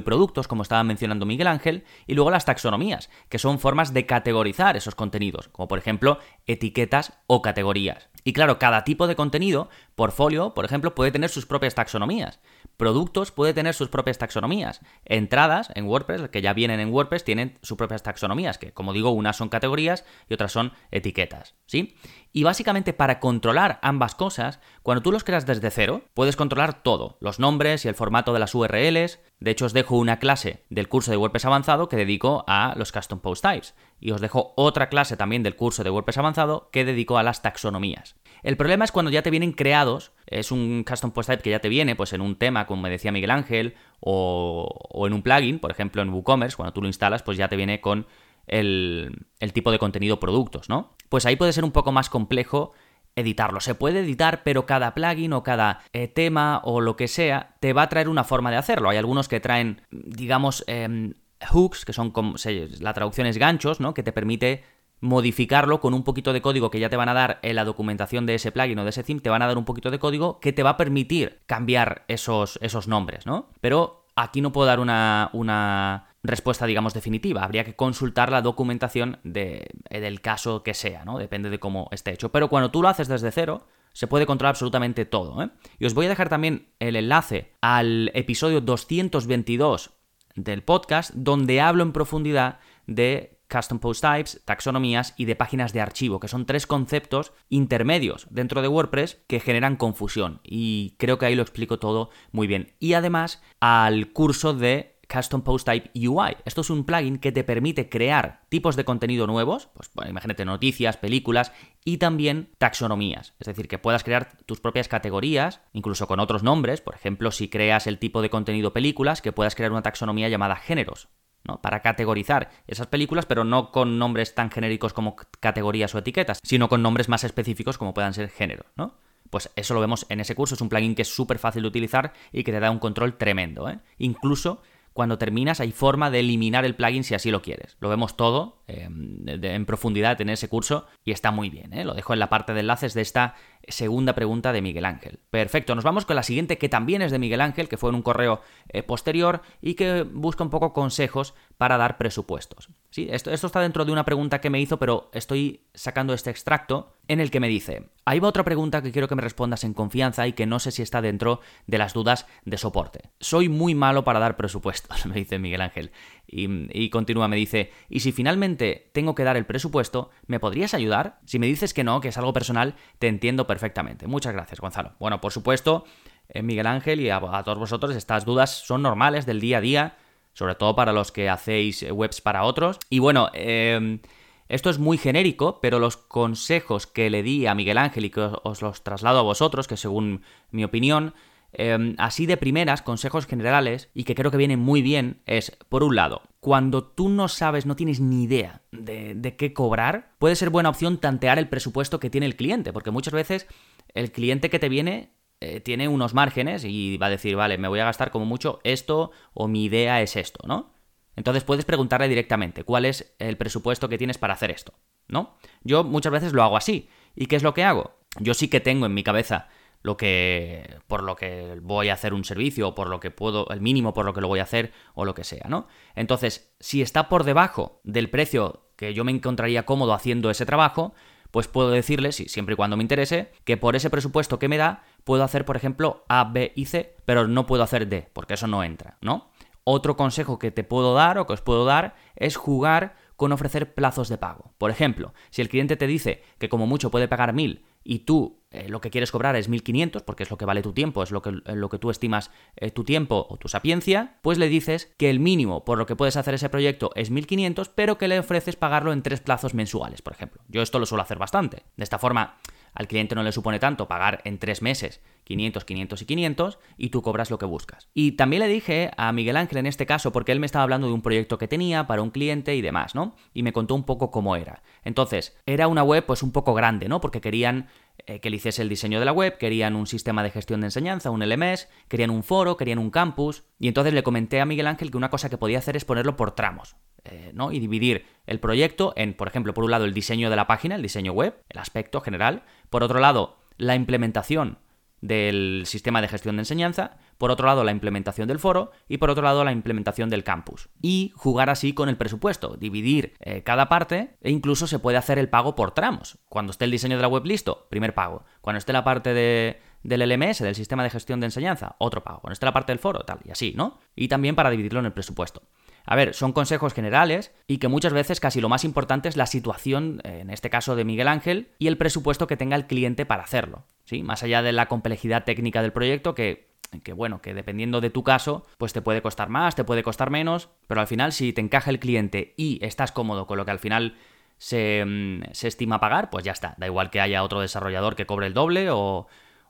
productos, 0.00 0.48
como 0.48 0.62
estaba 0.62 0.84
mencionando 0.84 1.24
Miguel 1.24 1.46
Ángel, 1.46 1.84
y 2.06 2.14
luego 2.14 2.30
las 2.30 2.44
taxonomías, 2.44 3.08
que 3.28 3.38
son 3.38 3.58
formas 3.58 3.94
de 3.94 4.06
categorizar 4.06 4.76
esos 4.76 4.94
contenidos, 4.94 5.48
como 5.48 5.68
por 5.68 5.78
ejemplo 5.78 6.18
etiquetas 6.46 7.12
o 7.26 7.40
categorías. 7.40 8.08
Y 8.24 8.32
claro, 8.32 8.58
cada 8.58 8.84
tipo 8.84 9.06
de 9.06 9.16
contenido, 9.16 9.70
portfolio, 9.94 10.52
por 10.52 10.64
ejemplo, 10.64 10.94
puede 10.94 11.12
tener 11.12 11.30
sus 11.30 11.46
propias 11.46 11.74
taxonomías. 11.74 12.40
Productos 12.78 13.32
puede 13.32 13.54
tener 13.54 13.74
sus 13.74 13.88
propias 13.88 14.18
taxonomías. 14.18 14.80
Entradas 15.04 15.72
en 15.74 15.86
WordPress, 15.86 16.28
que 16.28 16.40
ya 16.40 16.52
vienen 16.52 16.78
en 16.78 16.94
WordPress, 16.94 17.24
tienen 17.24 17.58
sus 17.60 17.76
propias 17.76 18.04
taxonomías, 18.04 18.56
que 18.56 18.72
como 18.72 18.92
digo, 18.92 19.10
unas 19.10 19.36
son 19.36 19.48
categorías 19.48 20.04
y 20.28 20.34
otras 20.34 20.52
son 20.52 20.72
etiquetas, 20.92 21.56
¿sí? 21.66 21.96
Y 22.32 22.42
básicamente 22.42 22.92
para 22.92 23.20
controlar 23.20 23.78
ambas 23.82 24.14
cosas, 24.14 24.60
cuando 24.82 25.02
tú 25.02 25.12
los 25.12 25.24
creas 25.24 25.46
desde 25.46 25.70
cero, 25.70 26.02
puedes 26.14 26.36
controlar 26.36 26.82
todo, 26.82 27.16
los 27.20 27.38
nombres 27.38 27.84
y 27.84 27.88
el 27.88 27.94
formato 27.94 28.32
de 28.32 28.38
las 28.38 28.54
URLs. 28.54 29.20
De 29.40 29.50
hecho, 29.50 29.66
os 29.66 29.72
dejo 29.72 29.96
una 29.96 30.18
clase 30.18 30.64
del 30.68 30.88
curso 30.88 31.10
de 31.10 31.16
WordPress 31.16 31.46
avanzado 31.46 31.88
que 31.88 31.96
dedico 31.96 32.44
a 32.46 32.74
los 32.76 32.92
custom 32.92 33.20
post 33.20 33.42
types. 33.42 33.74
Y 34.00 34.10
os 34.10 34.20
dejo 34.20 34.52
otra 34.56 34.88
clase 34.88 35.16
también 35.16 35.42
del 35.42 35.56
curso 35.56 35.82
de 35.82 35.90
WordPress 35.90 36.18
avanzado 36.18 36.68
que 36.70 36.84
dedico 36.84 37.18
a 37.18 37.22
las 37.22 37.42
taxonomías. 37.42 38.16
El 38.42 38.56
problema 38.56 38.84
es 38.84 38.92
cuando 38.92 39.10
ya 39.10 39.22
te 39.22 39.30
vienen 39.30 39.52
creados, 39.52 40.12
es 40.26 40.52
un 40.52 40.84
custom 40.88 41.10
post 41.10 41.30
type 41.30 41.42
que 41.42 41.50
ya 41.50 41.60
te 41.60 41.68
viene, 41.68 41.96
pues 41.96 42.12
en 42.12 42.20
un 42.20 42.36
tema, 42.36 42.66
como 42.66 42.82
me 42.82 42.90
decía 42.90 43.10
Miguel 43.10 43.30
Ángel, 43.30 43.74
o, 44.00 44.68
o 44.90 45.06
en 45.06 45.12
un 45.12 45.22
plugin, 45.22 45.58
por 45.58 45.70
ejemplo 45.70 46.02
en 46.02 46.10
WooCommerce, 46.10 46.56
cuando 46.56 46.72
tú 46.72 46.82
lo 46.82 46.86
instalas, 46.86 47.22
pues 47.22 47.38
ya 47.38 47.48
te 47.48 47.56
viene 47.56 47.80
con 47.80 48.06
el, 48.48 49.26
tipo 49.52 49.70
de 49.70 49.78
contenido 49.78 50.20
productos, 50.20 50.68
¿no? 50.68 50.94
Pues 51.08 51.26
ahí 51.26 51.36
puede 51.36 51.52
ser 51.52 51.64
un 51.64 51.72
poco 51.72 51.92
más 51.92 52.10
complejo 52.10 52.72
editarlo. 53.16 53.60
Se 53.60 53.74
puede 53.74 54.00
editar, 54.00 54.42
pero 54.44 54.66
cada 54.66 54.94
plugin 54.94 55.32
o 55.32 55.42
cada 55.42 55.80
eh, 55.92 56.08
tema 56.08 56.60
o 56.64 56.80
lo 56.80 56.96
que 56.96 57.08
sea 57.08 57.56
te 57.60 57.72
va 57.72 57.82
a 57.82 57.88
traer 57.88 58.08
una 58.08 58.24
forma 58.24 58.50
de 58.50 58.56
hacerlo. 58.56 58.88
Hay 58.90 58.96
algunos 58.96 59.28
que 59.28 59.40
traen, 59.40 59.82
digamos, 59.90 60.64
em, 60.66 61.14
hooks, 61.50 61.84
que 61.84 61.92
son 61.92 62.10
como, 62.10 62.34
la 62.80 62.94
traducción 62.94 63.26
es 63.26 63.38
ganchos, 63.38 63.80
¿no? 63.80 63.94
Que 63.94 64.02
te 64.02 64.12
permite 64.12 64.64
modificarlo 65.00 65.80
con 65.80 65.94
un 65.94 66.02
poquito 66.02 66.32
de 66.32 66.42
código 66.42 66.70
que 66.70 66.80
ya 66.80 66.88
te 66.88 66.96
van 66.96 67.08
a 67.08 67.14
dar 67.14 67.38
en 67.42 67.56
la 67.56 67.64
documentación 67.64 68.26
de 68.26 68.34
ese 68.34 68.50
plugin 68.52 68.78
o 68.78 68.84
de 68.84 68.90
ese 68.90 69.04
theme, 69.04 69.20
te 69.20 69.30
van 69.30 69.42
a 69.42 69.46
dar 69.46 69.58
un 69.58 69.64
poquito 69.64 69.90
de 69.90 69.98
código 69.98 70.40
que 70.40 70.52
te 70.52 70.62
va 70.62 70.70
a 70.70 70.76
permitir 70.76 71.40
cambiar 71.46 72.04
esos, 72.08 72.58
esos 72.62 72.88
nombres, 72.88 73.26
¿no? 73.26 73.48
Pero 73.60 74.06
aquí 74.16 74.40
no 74.40 74.52
puedo 74.52 74.66
dar 74.66 74.80
una, 74.80 75.30
una 75.32 76.07
respuesta, 76.28 76.66
digamos, 76.66 76.94
definitiva. 76.94 77.42
Habría 77.42 77.64
que 77.64 77.74
consultar 77.74 78.30
la 78.30 78.42
documentación 78.42 79.18
de, 79.24 79.66
eh, 79.90 80.00
del 80.00 80.20
caso 80.20 80.62
que 80.62 80.74
sea, 80.74 81.04
¿no? 81.04 81.18
Depende 81.18 81.50
de 81.50 81.58
cómo 81.58 81.88
esté 81.90 82.12
hecho. 82.12 82.30
Pero 82.30 82.48
cuando 82.48 82.70
tú 82.70 82.82
lo 82.82 82.88
haces 82.88 83.08
desde 83.08 83.32
cero, 83.32 83.66
se 83.92 84.06
puede 84.06 84.26
controlar 84.26 84.52
absolutamente 84.52 85.04
todo. 85.04 85.42
¿eh? 85.42 85.50
Y 85.78 85.86
os 85.86 85.94
voy 85.94 86.06
a 86.06 86.10
dejar 86.10 86.28
también 86.28 86.68
el 86.78 86.94
enlace 86.94 87.54
al 87.60 88.12
episodio 88.14 88.60
222 88.60 89.90
del 90.36 90.62
podcast, 90.62 91.12
donde 91.14 91.60
hablo 91.60 91.82
en 91.82 91.92
profundidad 91.92 92.60
de 92.86 93.40
custom 93.50 93.78
post 93.78 94.02
types, 94.02 94.42
taxonomías 94.44 95.14
y 95.16 95.24
de 95.24 95.34
páginas 95.34 95.72
de 95.72 95.80
archivo, 95.80 96.20
que 96.20 96.28
son 96.28 96.46
tres 96.46 96.66
conceptos 96.66 97.32
intermedios 97.48 98.26
dentro 98.30 98.62
de 98.62 98.68
WordPress 98.68 99.22
que 99.26 99.40
generan 99.40 99.76
confusión. 99.76 100.40
Y 100.44 100.94
creo 100.98 101.18
que 101.18 101.26
ahí 101.26 101.34
lo 101.34 101.42
explico 101.42 101.78
todo 101.78 102.10
muy 102.30 102.46
bien. 102.46 102.74
Y 102.78 102.92
además 102.92 103.42
al 103.58 104.12
curso 104.12 104.54
de 104.54 104.97
Custom 105.12 105.42
Post 105.42 105.66
Type 105.66 105.90
UI. 105.94 106.36
Esto 106.44 106.60
es 106.60 106.70
un 106.70 106.84
plugin 106.84 107.18
que 107.18 107.32
te 107.32 107.44
permite 107.44 107.88
crear 107.88 108.42
tipos 108.48 108.76
de 108.76 108.84
contenido 108.84 109.26
nuevos, 109.26 109.68
pues 109.74 109.90
imagínate 110.08 110.44
noticias, 110.44 110.96
películas 110.96 111.52
y 111.84 111.98
también 111.98 112.50
taxonomías. 112.58 113.34
Es 113.40 113.46
decir, 113.46 113.68
que 113.68 113.78
puedas 113.78 114.04
crear 114.04 114.36
tus 114.46 114.60
propias 114.60 114.88
categorías, 114.88 115.60
incluso 115.72 116.06
con 116.06 116.20
otros 116.20 116.42
nombres. 116.42 116.80
Por 116.80 116.94
ejemplo, 116.94 117.30
si 117.30 117.48
creas 117.48 117.86
el 117.86 117.98
tipo 117.98 118.22
de 118.22 118.30
contenido 118.30 118.72
películas, 118.72 119.22
que 119.22 119.32
puedas 119.32 119.54
crear 119.54 119.72
una 119.72 119.82
taxonomía 119.82 120.28
llamada 120.28 120.56
géneros. 120.56 121.08
¿no? 121.44 121.60
Para 121.62 121.80
categorizar 121.80 122.50
esas 122.66 122.88
películas, 122.88 123.24
pero 123.24 123.44
no 123.44 123.70
con 123.70 123.98
nombres 123.98 124.34
tan 124.34 124.50
genéricos 124.50 124.92
como 124.92 125.16
categorías 125.40 125.94
o 125.94 125.98
etiquetas, 125.98 126.40
sino 126.42 126.68
con 126.68 126.82
nombres 126.82 127.08
más 127.08 127.24
específicos 127.24 127.78
como 127.78 127.94
puedan 127.94 128.12
ser 128.12 128.28
géneros, 128.28 128.66
¿no? 128.76 128.96
Pues 129.30 129.50
eso 129.56 129.74
lo 129.74 129.80
vemos 129.80 130.06
en 130.08 130.20
ese 130.20 130.34
curso, 130.34 130.54
es 130.54 130.60
un 130.60 130.68
plugin 130.68 130.94
que 130.94 131.02
es 131.02 131.14
súper 131.14 131.38
fácil 131.38 131.62
de 131.62 131.68
utilizar 131.68 132.12
y 132.32 132.44
que 132.44 132.52
te 132.52 132.60
da 132.60 132.70
un 132.70 132.78
control 132.78 133.16
tremendo, 133.18 133.68
¿eh? 133.68 133.78
Incluso 133.98 134.62
cuando 134.98 135.16
terminas 135.16 135.60
hay 135.60 135.70
forma 135.70 136.10
de 136.10 136.18
eliminar 136.18 136.64
el 136.64 136.74
plugin 136.74 137.04
si 137.04 137.14
así 137.14 137.30
lo 137.30 137.40
quieres. 137.40 137.76
Lo 137.78 137.88
vemos 137.88 138.16
todo 138.16 138.64
em, 138.66 139.22
en 139.28 139.64
profundidad 139.64 140.20
en 140.20 140.28
ese 140.28 140.48
curso 140.48 140.88
y 141.04 141.12
está 141.12 141.30
muy 141.30 141.50
bien. 141.50 141.72
¿eh? 141.72 141.84
Lo 141.84 141.94
dejo 141.94 142.14
en 142.14 142.18
la 142.18 142.28
parte 142.28 142.52
de 142.52 142.58
enlaces 142.58 142.94
de 142.94 143.02
esta 143.02 143.36
segunda 143.68 144.16
pregunta 144.16 144.52
de 144.52 144.60
Miguel 144.60 144.84
Ángel. 144.84 145.20
Perfecto, 145.30 145.76
nos 145.76 145.84
vamos 145.84 146.04
con 146.04 146.16
la 146.16 146.24
siguiente 146.24 146.58
que 146.58 146.68
también 146.68 147.00
es 147.00 147.12
de 147.12 147.20
Miguel 147.20 147.42
Ángel, 147.42 147.68
que 147.68 147.76
fue 147.76 147.90
en 147.90 147.94
un 147.94 148.02
correo 148.02 148.40
eh, 148.70 148.82
posterior 148.82 149.42
y 149.62 149.74
que 149.74 150.02
busca 150.02 150.42
un 150.42 150.50
poco 150.50 150.72
consejos 150.72 151.32
para 151.58 151.76
dar 151.76 151.96
presupuestos. 151.96 152.68
Sí, 152.90 153.06
esto, 153.08 153.30
esto 153.30 153.46
está 153.46 153.60
dentro 153.60 153.84
de 153.84 153.92
una 153.92 154.04
pregunta 154.04 154.40
que 154.40 154.50
me 154.50 154.60
hizo, 154.60 154.80
pero 154.80 155.10
estoy 155.12 155.68
sacando 155.74 156.12
este 156.12 156.30
extracto 156.30 156.92
en 157.06 157.20
el 157.20 157.30
que 157.30 157.38
me 157.38 157.46
dice, 157.46 157.90
ahí 158.08 158.20
va 158.20 158.28
otra 158.28 158.42
pregunta 158.42 158.80
que 158.80 158.90
quiero 158.90 159.06
que 159.06 159.14
me 159.14 159.20
respondas 159.20 159.64
en 159.64 159.74
confianza 159.74 160.26
y 160.26 160.32
que 160.32 160.46
no 160.46 160.60
sé 160.60 160.70
si 160.70 160.80
está 160.80 161.02
dentro 161.02 161.40
de 161.66 161.76
las 161.76 161.92
dudas 161.92 162.26
de 162.46 162.56
soporte. 162.56 163.10
Soy 163.20 163.50
muy 163.50 163.74
malo 163.74 164.02
para 164.02 164.18
dar 164.18 164.38
presupuestos, 164.38 165.04
me 165.06 165.14
dice 165.14 165.38
Miguel 165.38 165.60
Ángel. 165.60 165.90
Y, 166.26 166.88
continúa, 166.90 167.28
me 167.28 167.36
dice, 167.36 167.70
y 167.88 168.00
si 168.00 168.12
finalmente 168.12 168.90
tengo 168.92 169.14
que 169.14 169.24
dar 169.24 169.36
el 169.36 169.44
presupuesto, 169.44 170.10
¿me 170.26 170.40
podrías 170.40 170.72
ayudar? 170.72 171.20
Si 171.26 171.38
me 171.38 171.46
dices 171.46 171.74
que 171.74 171.84
no, 171.84 172.00
que 172.00 172.08
es 172.08 172.18
algo 172.18 172.32
personal, 172.32 172.74
te 172.98 173.08
entiendo 173.08 173.46
perfectamente. 173.46 174.06
Muchas 174.06 174.32
gracias, 174.32 174.60
Gonzalo. 174.60 174.92
Bueno, 174.98 175.20
por 175.20 175.32
supuesto, 175.32 175.84
eh, 176.28 176.42
Miguel 176.42 176.66
Ángel 176.66 177.00
y 177.00 177.10
a, 177.10 177.20
todos 177.44 177.58
vosotros, 177.58 177.94
estas 177.94 178.24
dudas 178.24 178.50
son 178.50 178.82
normales 178.82 179.26
del 179.26 179.40
día 179.40 179.58
a 179.58 179.60
día, 179.62 179.96
sobre 180.32 180.54
todo 180.54 180.74
para 180.74 180.92
los 180.92 181.12
que 181.12 181.28
hacéis 181.28 181.84
webs 181.90 182.20
para 182.22 182.44
otros. 182.44 182.78
Y 182.90 183.00
bueno, 183.00 183.30
em, 183.34 184.00
esto 184.48 184.70
es 184.70 184.78
muy 184.78 184.98
genérico, 184.98 185.60
pero 185.60 185.78
los 185.78 185.96
consejos 185.96 186.86
que 186.86 187.10
le 187.10 187.22
di 187.22 187.46
a 187.46 187.54
Miguel 187.54 187.78
Ángel 187.78 188.04
y 188.04 188.10
que 188.10 188.30
os 188.42 188.62
los 188.62 188.82
traslado 188.82 189.18
a 189.18 189.22
vosotros, 189.22 189.68
que 189.68 189.76
según 189.76 190.22
mi 190.50 190.64
opinión, 190.64 191.14
Em, 191.52 191.94
así 191.98 192.26
de 192.26 192.36
primeras, 192.36 192.82
consejos 192.82 193.26
generales, 193.26 193.90
y 193.94 194.04
que 194.04 194.14
creo 194.14 194.30
que 194.30 194.36
vienen 194.36 194.60
muy 194.60 194.82
bien, 194.82 195.22
es, 195.24 195.56
por 195.68 195.82
un 195.82 195.96
lado, 195.96 196.22
cuando 196.40 196.84
tú 196.84 197.08
no 197.08 197.28
sabes, 197.28 197.64
no 197.64 197.74
tienes 197.74 198.00
ni 198.00 198.24
idea 198.24 198.62
de, 198.70 199.36
qué 199.36 199.52
cobrar, 199.54 200.12
puede 200.18 200.36
ser 200.36 200.50
buena 200.50 200.68
opción 200.68 200.98
tantear 200.98 201.38
el 201.38 201.48
presupuesto 201.48 202.00
que 202.00 202.10
tiene 202.10 202.26
el 202.26 202.36
cliente, 202.36 202.72
porque 202.72 202.90
muchas 202.90 203.14
veces 203.14 203.46
el 203.94 204.12
cliente 204.12 204.50
que 204.50 204.58
te 204.58 204.68
viene 204.68 205.10
eh, 205.40 205.60
tiene 205.60 205.88
unos 205.88 206.12
márgenes 206.12 206.64
y 206.64 206.98
va 206.98 207.06
a 207.06 207.10
decir, 207.10 207.34
vale, 207.34 207.56
me 207.56 207.68
voy 207.68 207.80
a 207.80 207.84
gastar 207.84 208.10
como 208.10 208.26
mucho 208.26 208.60
esto 208.62 209.10
o 209.32 209.48
mi 209.48 209.64
idea 209.64 210.02
es 210.02 210.16
esto, 210.16 210.46
¿no? 210.46 210.74
Entonces 211.18 211.42
puedes 211.42 211.64
preguntarle 211.64 212.06
directamente 212.06 212.62
cuál 212.62 212.84
es 212.84 213.12
el 213.18 213.36
presupuesto 213.36 213.88
que 213.88 213.98
tienes 213.98 214.18
para 214.18 214.34
hacer 214.34 214.52
esto, 214.52 214.74
¿no? 215.08 215.34
Yo 215.64 215.82
muchas 215.82 216.12
veces 216.12 216.32
lo 216.32 216.44
hago 216.44 216.56
así. 216.56 216.88
¿Y 217.16 217.26
qué 217.26 217.34
es 217.34 217.42
lo 217.42 217.54
que 217.54 217.64
hago? 217.64 217.96
Yo 218.20 218.34
sí 218.34 218.46
que 218.46 218.60
tengo 218.60 218.86
en 218.86 218.94
mi 218.94 219.02
cabeza 219.02 219.48
lo 219.82 219.96
que 219.96 220.78
por 220.86 221.02
lo 221.02 221.16
que 221.16 221.58
voy 221.60 221.88
a 221.88 221.94
hacer 221.94 222.14
un 222.14 222.24
servicio 222.24 222.68
o 222.68 222.74
por 222.76 222.88
lo 222.88 223.00
que 223.00 223.10
puedo 223.10 223.48
el 223.50 223.60
mínimo 223.60 223.94
por 223.94 224.04
lo 224.04 224.14
que 224.14 224.20
lo 224.20 224.28
voy 224.28 224.38
a 224.38 224.44
hacer 224.44 224.72
o 224.94 225.04
lo 225.04 225.16
que 225.16 225.24
sea, 225.24 225.46
¿no? 225.48 225.66
Entonces, 225.96 226.54
si 226.60 226.82
está 226.82 227.08
por 227.08 227.24
debajo 227.24 227.80
del 227.82 228.10
precio 228.10 228.68
que 228.76 228.94
yo 228.94 229.02
me 229.02 229.10
encontraría 229.10 229.66
cómodo 229.66 229.94
haciendo 229.94 230.30
ese 230.30 230.46
trabajo, 230.46 230.94
pues 231.32 231.48
puedo 231.48 231.70
decirle, 231.70 232.12
siempre 232.12 232.52
y 232.52 232.56
cuando 232.56 232.76
me 232.76 232.84
interese, 232.84 233.32
que 233.44 233.56
por 233.56 233.74
ese 233.74 233.90
presupuesto 233.90 234.38
que 234.38 234.48
me 234.48 234.56
da, 234.56 234.84
puedo 235.02 235.24
hacer, 235.24 235.44
por 235.44 235.56
ejemplo, 235.56 236.04
A, 236.08 236.30
B 236.32 236.52
y 236.54 236.66
C, 236.66 236.94
pero 237.04 237.26
no 237.26 237.44
puedo 237.44 237.64
hacer 237.64 237.88
D, 237.88 238.08
porque 238.12 238.34
eso 238.34 238.46
no 238.46 238.62
entra, 238.62 238.98
¿no? 239.00 239.30
Otro 239.70 239.98
consejo 239.98 240.38
que 240.38 240.50
te 240.50 240.64
puedo 240.64 240.94
dar 240.94 241.18
o 241.18 241.26
que 241.26 241.34
os 241.34 241.42
puedo 241.42 241.66
dar 241.66 241.94
es 242.16 242.36
jugar 242.36 242.96
con 243.16 243.32
ofrecer 243.32 243.74
plazos 243.74 244.08
de 244.08 244.16
pago. 244.16 244.54
Por 244.56 244.70
ejemplo, 244.70 245.12
si 245.28 245.42
el 245.42 245.50
cliente 245.50 245.76
te 245.76 245.86
dice 245.86 246.22
que 246.38 246.48
como 246.48 246.66
mucho 246.66 246.90
puede 246.90 247.06
pagar 247.06 247.34
mil 247.34 247.66
y 247.84 247.98
tú 247.98 248.40
eh, 248.50 248.70
lo 248.70 248.80
que 248.80 248.88
quieres 248.88 249.12
cobrar 249.12 249.36
es 249.36 249.50
1500, 249.50 250.04
porque 250.04 250.22
es 250.22 250.30
lo 250.30 250.38
que 250.38 250.46
vale 250.46 250.62
tu 250.62 250.72
tiempo, 250.72 251.02
es 251.02 251.10
lo 251.10 251.20
que, 251.20 251.32
lo 251.32 251.68
que 251.68 251.78
tú 251.78 251.90
estimas 251.90 252.30
eh, 252.56 252.70
tu 252.70 252.82
tiempo 252.82 253.26
o 253.28 253.36
tu 253.36 253.48
sapiencia, 253.48 254.16
pues 254.22 254.38
le 254.38 254.48
dices 254.48 254.94
que 254.96 255.10
el 255.10 255.20
mínimo 255.20 255.66
por 255.66 255.76
lo 255.76 255.84
que 255.84 255.96
puedes 255.96 256.16
hacer 256.16 256.32
ese 256.32 256.48
proyecto 256.48 256.90
es 256.94 257.10
1500, 257.10 257.68
pero 257.68 257.98
que 257.98 258.08
le 258.08 258.18
ofreces 258.18 258.56
pagarlo 258.56 258.94
en 258.94 259.02
tres 259.02 259.20
plazos 259.20 259.52
mensuales, 259.52 260.00
por 260.00 260.14
ejemplo. 260.14 260.40
Yo 260.48 260.62
esto 260.62 260.78
lo 260.78 260.86
suelo 260.86 261.02
hacer 261.02 261.18
bastante. 261.18 261.64
De 261.76 261.84
esta 261.84 261.98
forma, 261.98 262.38
al 262.78 262.86
cliente 262.86 263.16
no 263.16 263.24
le 263.24 263.32
supone 263.32 263.58
tanto 263.58 263.88
pagar 263.88 264.22
en 264.24 264.38
tres 264.38 264.62
meses 264.62 265.00
500, 265.24 265.64
500 265.64 266.02
y 266.02 266.04
500 266.06 266.58
y 266.78 266.88
tú 266.90 267.02
cobras 267.02 267.28
lo 267.30 267.38
que 267.38 267.44
buscas. 267.44 267.88
Y 267.92 268.12
también 268.12 268.40
le 268.40 268.48
dije 268.48 268.92
a 268.96 269.12
Miguel 269.12 269.36
Ángel 269.36 269.58
en 269.58 269.66
este 269.66 269.84
caso, 269.84 270.12
porque 270.12 270.30
él 270.30 270.38
me 270.38 270.46
estaba 270.46 270.62
hablando 270.62 270.86
de 270.86 270.92
un 270.92 271.02
proyecto 271.02 271.38
que 271.38 271.48
tenía 271.48 271.88
para 271.88 272.02
un 272.02 272.10
cliente 272.10 272.54
y 272.54 272.62
demás, 272.62 272.94
¿no? 272.94 273.16
Y 273.34 273.42
me 273.42 273.52
contó 273.52 273.74
un 273.74 273.82
poco 273.82 274.12
cómo 274.12 274.36
era. 274.36 274.62
Entonces, 274.84 275.36
era 275.44 275.66
una 275.66 275.82
web 275.82 276.06
pues 276.06 276.22
un 276.22 276.30
poco 276.30 276.54
grande, 276.54 276.88
¿no? 276.88 277.00
Porque 277.00 277.20
querían 277.20 277.66
eh, 278.06 278.20
que 278.20 278.30
le 278.30 278.36
hiciese 278.36 278.62
el 278.62 278.68
diseño 278.68 279.00
de 279.00 279.06
la 279.06 279.12
web, 279.12 279.38
querían 279.38 279.74
un 279.74 279.88
sistema 279.88 280.22
de 280.22 280.30
gestión 280.30 280.60
de 280.60 280.68
enseñanza, 280.68 281.10
un 281.10 281.28
LMS, 281.28 281.68
querían 281.88 282.10
un 282.10 282.22
foro, 282.22 282.56
querían 282.56 282.78
un 282.78 282.90
campus. 282.90 283.42
Y 283.58 283.66
entonces 283.66 283.92
le 283.92 284.04
comenté 284.04 284.40
a 284.40 284.46
Miguel 284.46 284.68
Ángel 284.68 284.92
que 284.92 284.96
una 284.96 285.10
cosa 285.10 285.28
que 285.28 285.36
podía 285.36 285.58
hacer 285.58 285.76
es 285.76 285.84
ponerlo 285.84 286.16
por 286.16 286.30
tramos. 286.30 286.76
Eh, 287.04 287.30
¿no? 287.32 287.52
Y 287.52 287.60
dividir 287.60 288.04
el 288.26 288.40
proyecto 288.40 288.92
en, 288.96 289.14
por 289.14 289.28
ejemplo, 289.28 289.54
por 289.54 289.64
un 289.64 289.70
lado 289.70 289.84
el 289.84 289.94
diseño 289.94 290.30
de 290.30 290.36
la 290.36 290.46
página, 290.46 290.74
el 290.74 290.82
diseño 290.82 291.12
web, 291.12 291.42
el 291.48 291.58
aspecto 291.58 292.00
general, 292.00 292.42
por 292.70 292.82
otro 292.82 292.98
lado 292.98 293.38
la 293.56 293.74
implementación 293.74 294.58
del 295.00 295.62
sistema 295.66 296.00
de 296.00 296.08
gestión 296.08 296.36
de 296.36 296.42
enseñanza, 296.42 296.96
por 297.18 297.30
otro 297.30 297.46
lado 297.46 297.62
la 297.62 297.70
implementación 297.70 298.26
del 298.26 298.38
foro 298.38 298.72
y 298.88 298.98
por 298.98 299.10
otro 299.10 299.22
lado 299.22 299.44
la 299.44 299.52
implementación 299.52 300.10
del 300.10 300.24
campus. 300.24 300.68
Y 300.82 301.12
jugar 301.14 301.50
así 301.50 301.72
con 301.72 301.88
el 301.88 301.96
presupuesto, 301.96 302.56
dividir 302.56 303.14
eh, 303.20 303.42
cada 303.42 303.68
parte 303.68 304.16
e 304.20 304.30
incluso 304.30 304.66
se 304.66 304.78
puede 304.78 304.98
hacer 304.98 305.18
el 305.18 305.28
pago 305.28 305.54
por 305.54 305.72
tramos. 305.72 306.18
Cuando 306.28 306.50
esté 306.50 306.64
el 306.64 306.70
diseño 306.70 306.96
de 306.96 307.02
la 307.02 307.08
web 307.08 307.24
listo, 307.24 307.66
primer 307.70 307.94
pago. 307.94 308.24
Cuando 308.40 308.58
esté 308.58 308.72
la 308.72 308.84
parte 308.84 309.14
de, 309.14 309.60
del 309.82 310.08
LMS, 310.08 310.40
del 310.40 310.54
sistema 310.54 310.82
de 310.82 310.90
gestión 310.90 311.20
de 311.20 311.26
enseñanza, 311.26 311.76
otro 311.78 312.02
pago. 312.02 312.20
Cuando 312.20 312.32
esté 312.32 312.46
la 312.46 312.52
parte 312.52 312.72
del 312.72 312.80
foro, 312.80 313.00
tal, 313.00 313.20
y 313.24 313.30
así, 313.30 313.54
¿no? 313.56 313.78
Y 313.94 314.08
también 314.08 314.34
para 314.34 314.50
dividirlo 314.50 314.80
en 314.80 314.86
el 314.86 314.92
presupuesto. 314.92 315.42
A 315.90 315.96
ver, 315.96 316.12
son 316.12 316.34
consejos 316.34 316.74
generales 316.74 317.34
y 317.46 317.56
que 317.56 317.68
muchas 317.68 317.94
veces 317.94 318.20
casi 318.20 318.42
lo 318.42 318.50
más 318.50 318.62
importante 318.62 319.08
es 319.08 319.16
la 319.16 319.24
situación, 319.24 320.02
eh, 320.04 320.18
en 320.20 320.28
este 320.28 320.50
caso 320.50 320.76
de 320.76 320.84
Miguel 320.84 321.08
Ángel, 321.08 321.48
y 321.58 321.66
el 321.66 321.78
presupuesto 321.78 322.26
que 322.26 322.36
tenga 322.36 322.56
el 322.56 322.66
cliente 322.66 323.06
para 323.06 323.22
hacerlo. 323.22 323.64
¿sí? 323.84 324.02
Más 324.02 324.22
allá 324.22 324.42
de 324.42 324.52
la 324.52 324.66
complejidad 324.66 325.24
técnica 325.24 325.62
del 325.62 325.72
proyecto, 325.72 326.14
que, 326.14 326.50
que 326.82 326.92
bueno, 326.92 327.22
que 327.22 327.32
dependiendo 327.32 327.80
de 327.80 327.88
tu 327.88 328.04
caso, 328.04 328.44
pues 328.58 328.74
te 328.74 328.82
puede 328.82 329.00
costar 329.00 329.30
más, 329.30 329.56
te 329.56 329.64
puede 329.64 329.82
costar 329.82 330.10
menos, 330.10 330.50
pero 330.66 330.82
al 330.82 330.86
final 330.86 331.14
si 331.14 331.32
te 331.32 331.40
encaja 331.40 331.70
el 331.70 331.80
cliente 331.80 332.34
y 332.36 332.62
estás 332.62 332.92
cómodo 332.92 333.26
con 333.26 333.38
lo 333.38 333.46
que 333.46 333.52
al 333.52 333.58
final 333.58 333.96
se, 334.36 334.84
mm, 334.84 335.32
se 335.32 335.48
estima 335.48 335.80
pagar, 335.80 336.10
pues 336.10 336.22
ya 336.22 336.32
está. 336.32 336.54
Da 336.58 336.66
igual 336.66 336.90
que 336.90 337.00
haya 337.00 337.22
otro 337.22 337.40
desarrollador 337.40 337.96
que 337.96 338.04
cobre 338.04 338.26
el 338.26 338.34
doble 338.34 338.68
o 338.70 339.06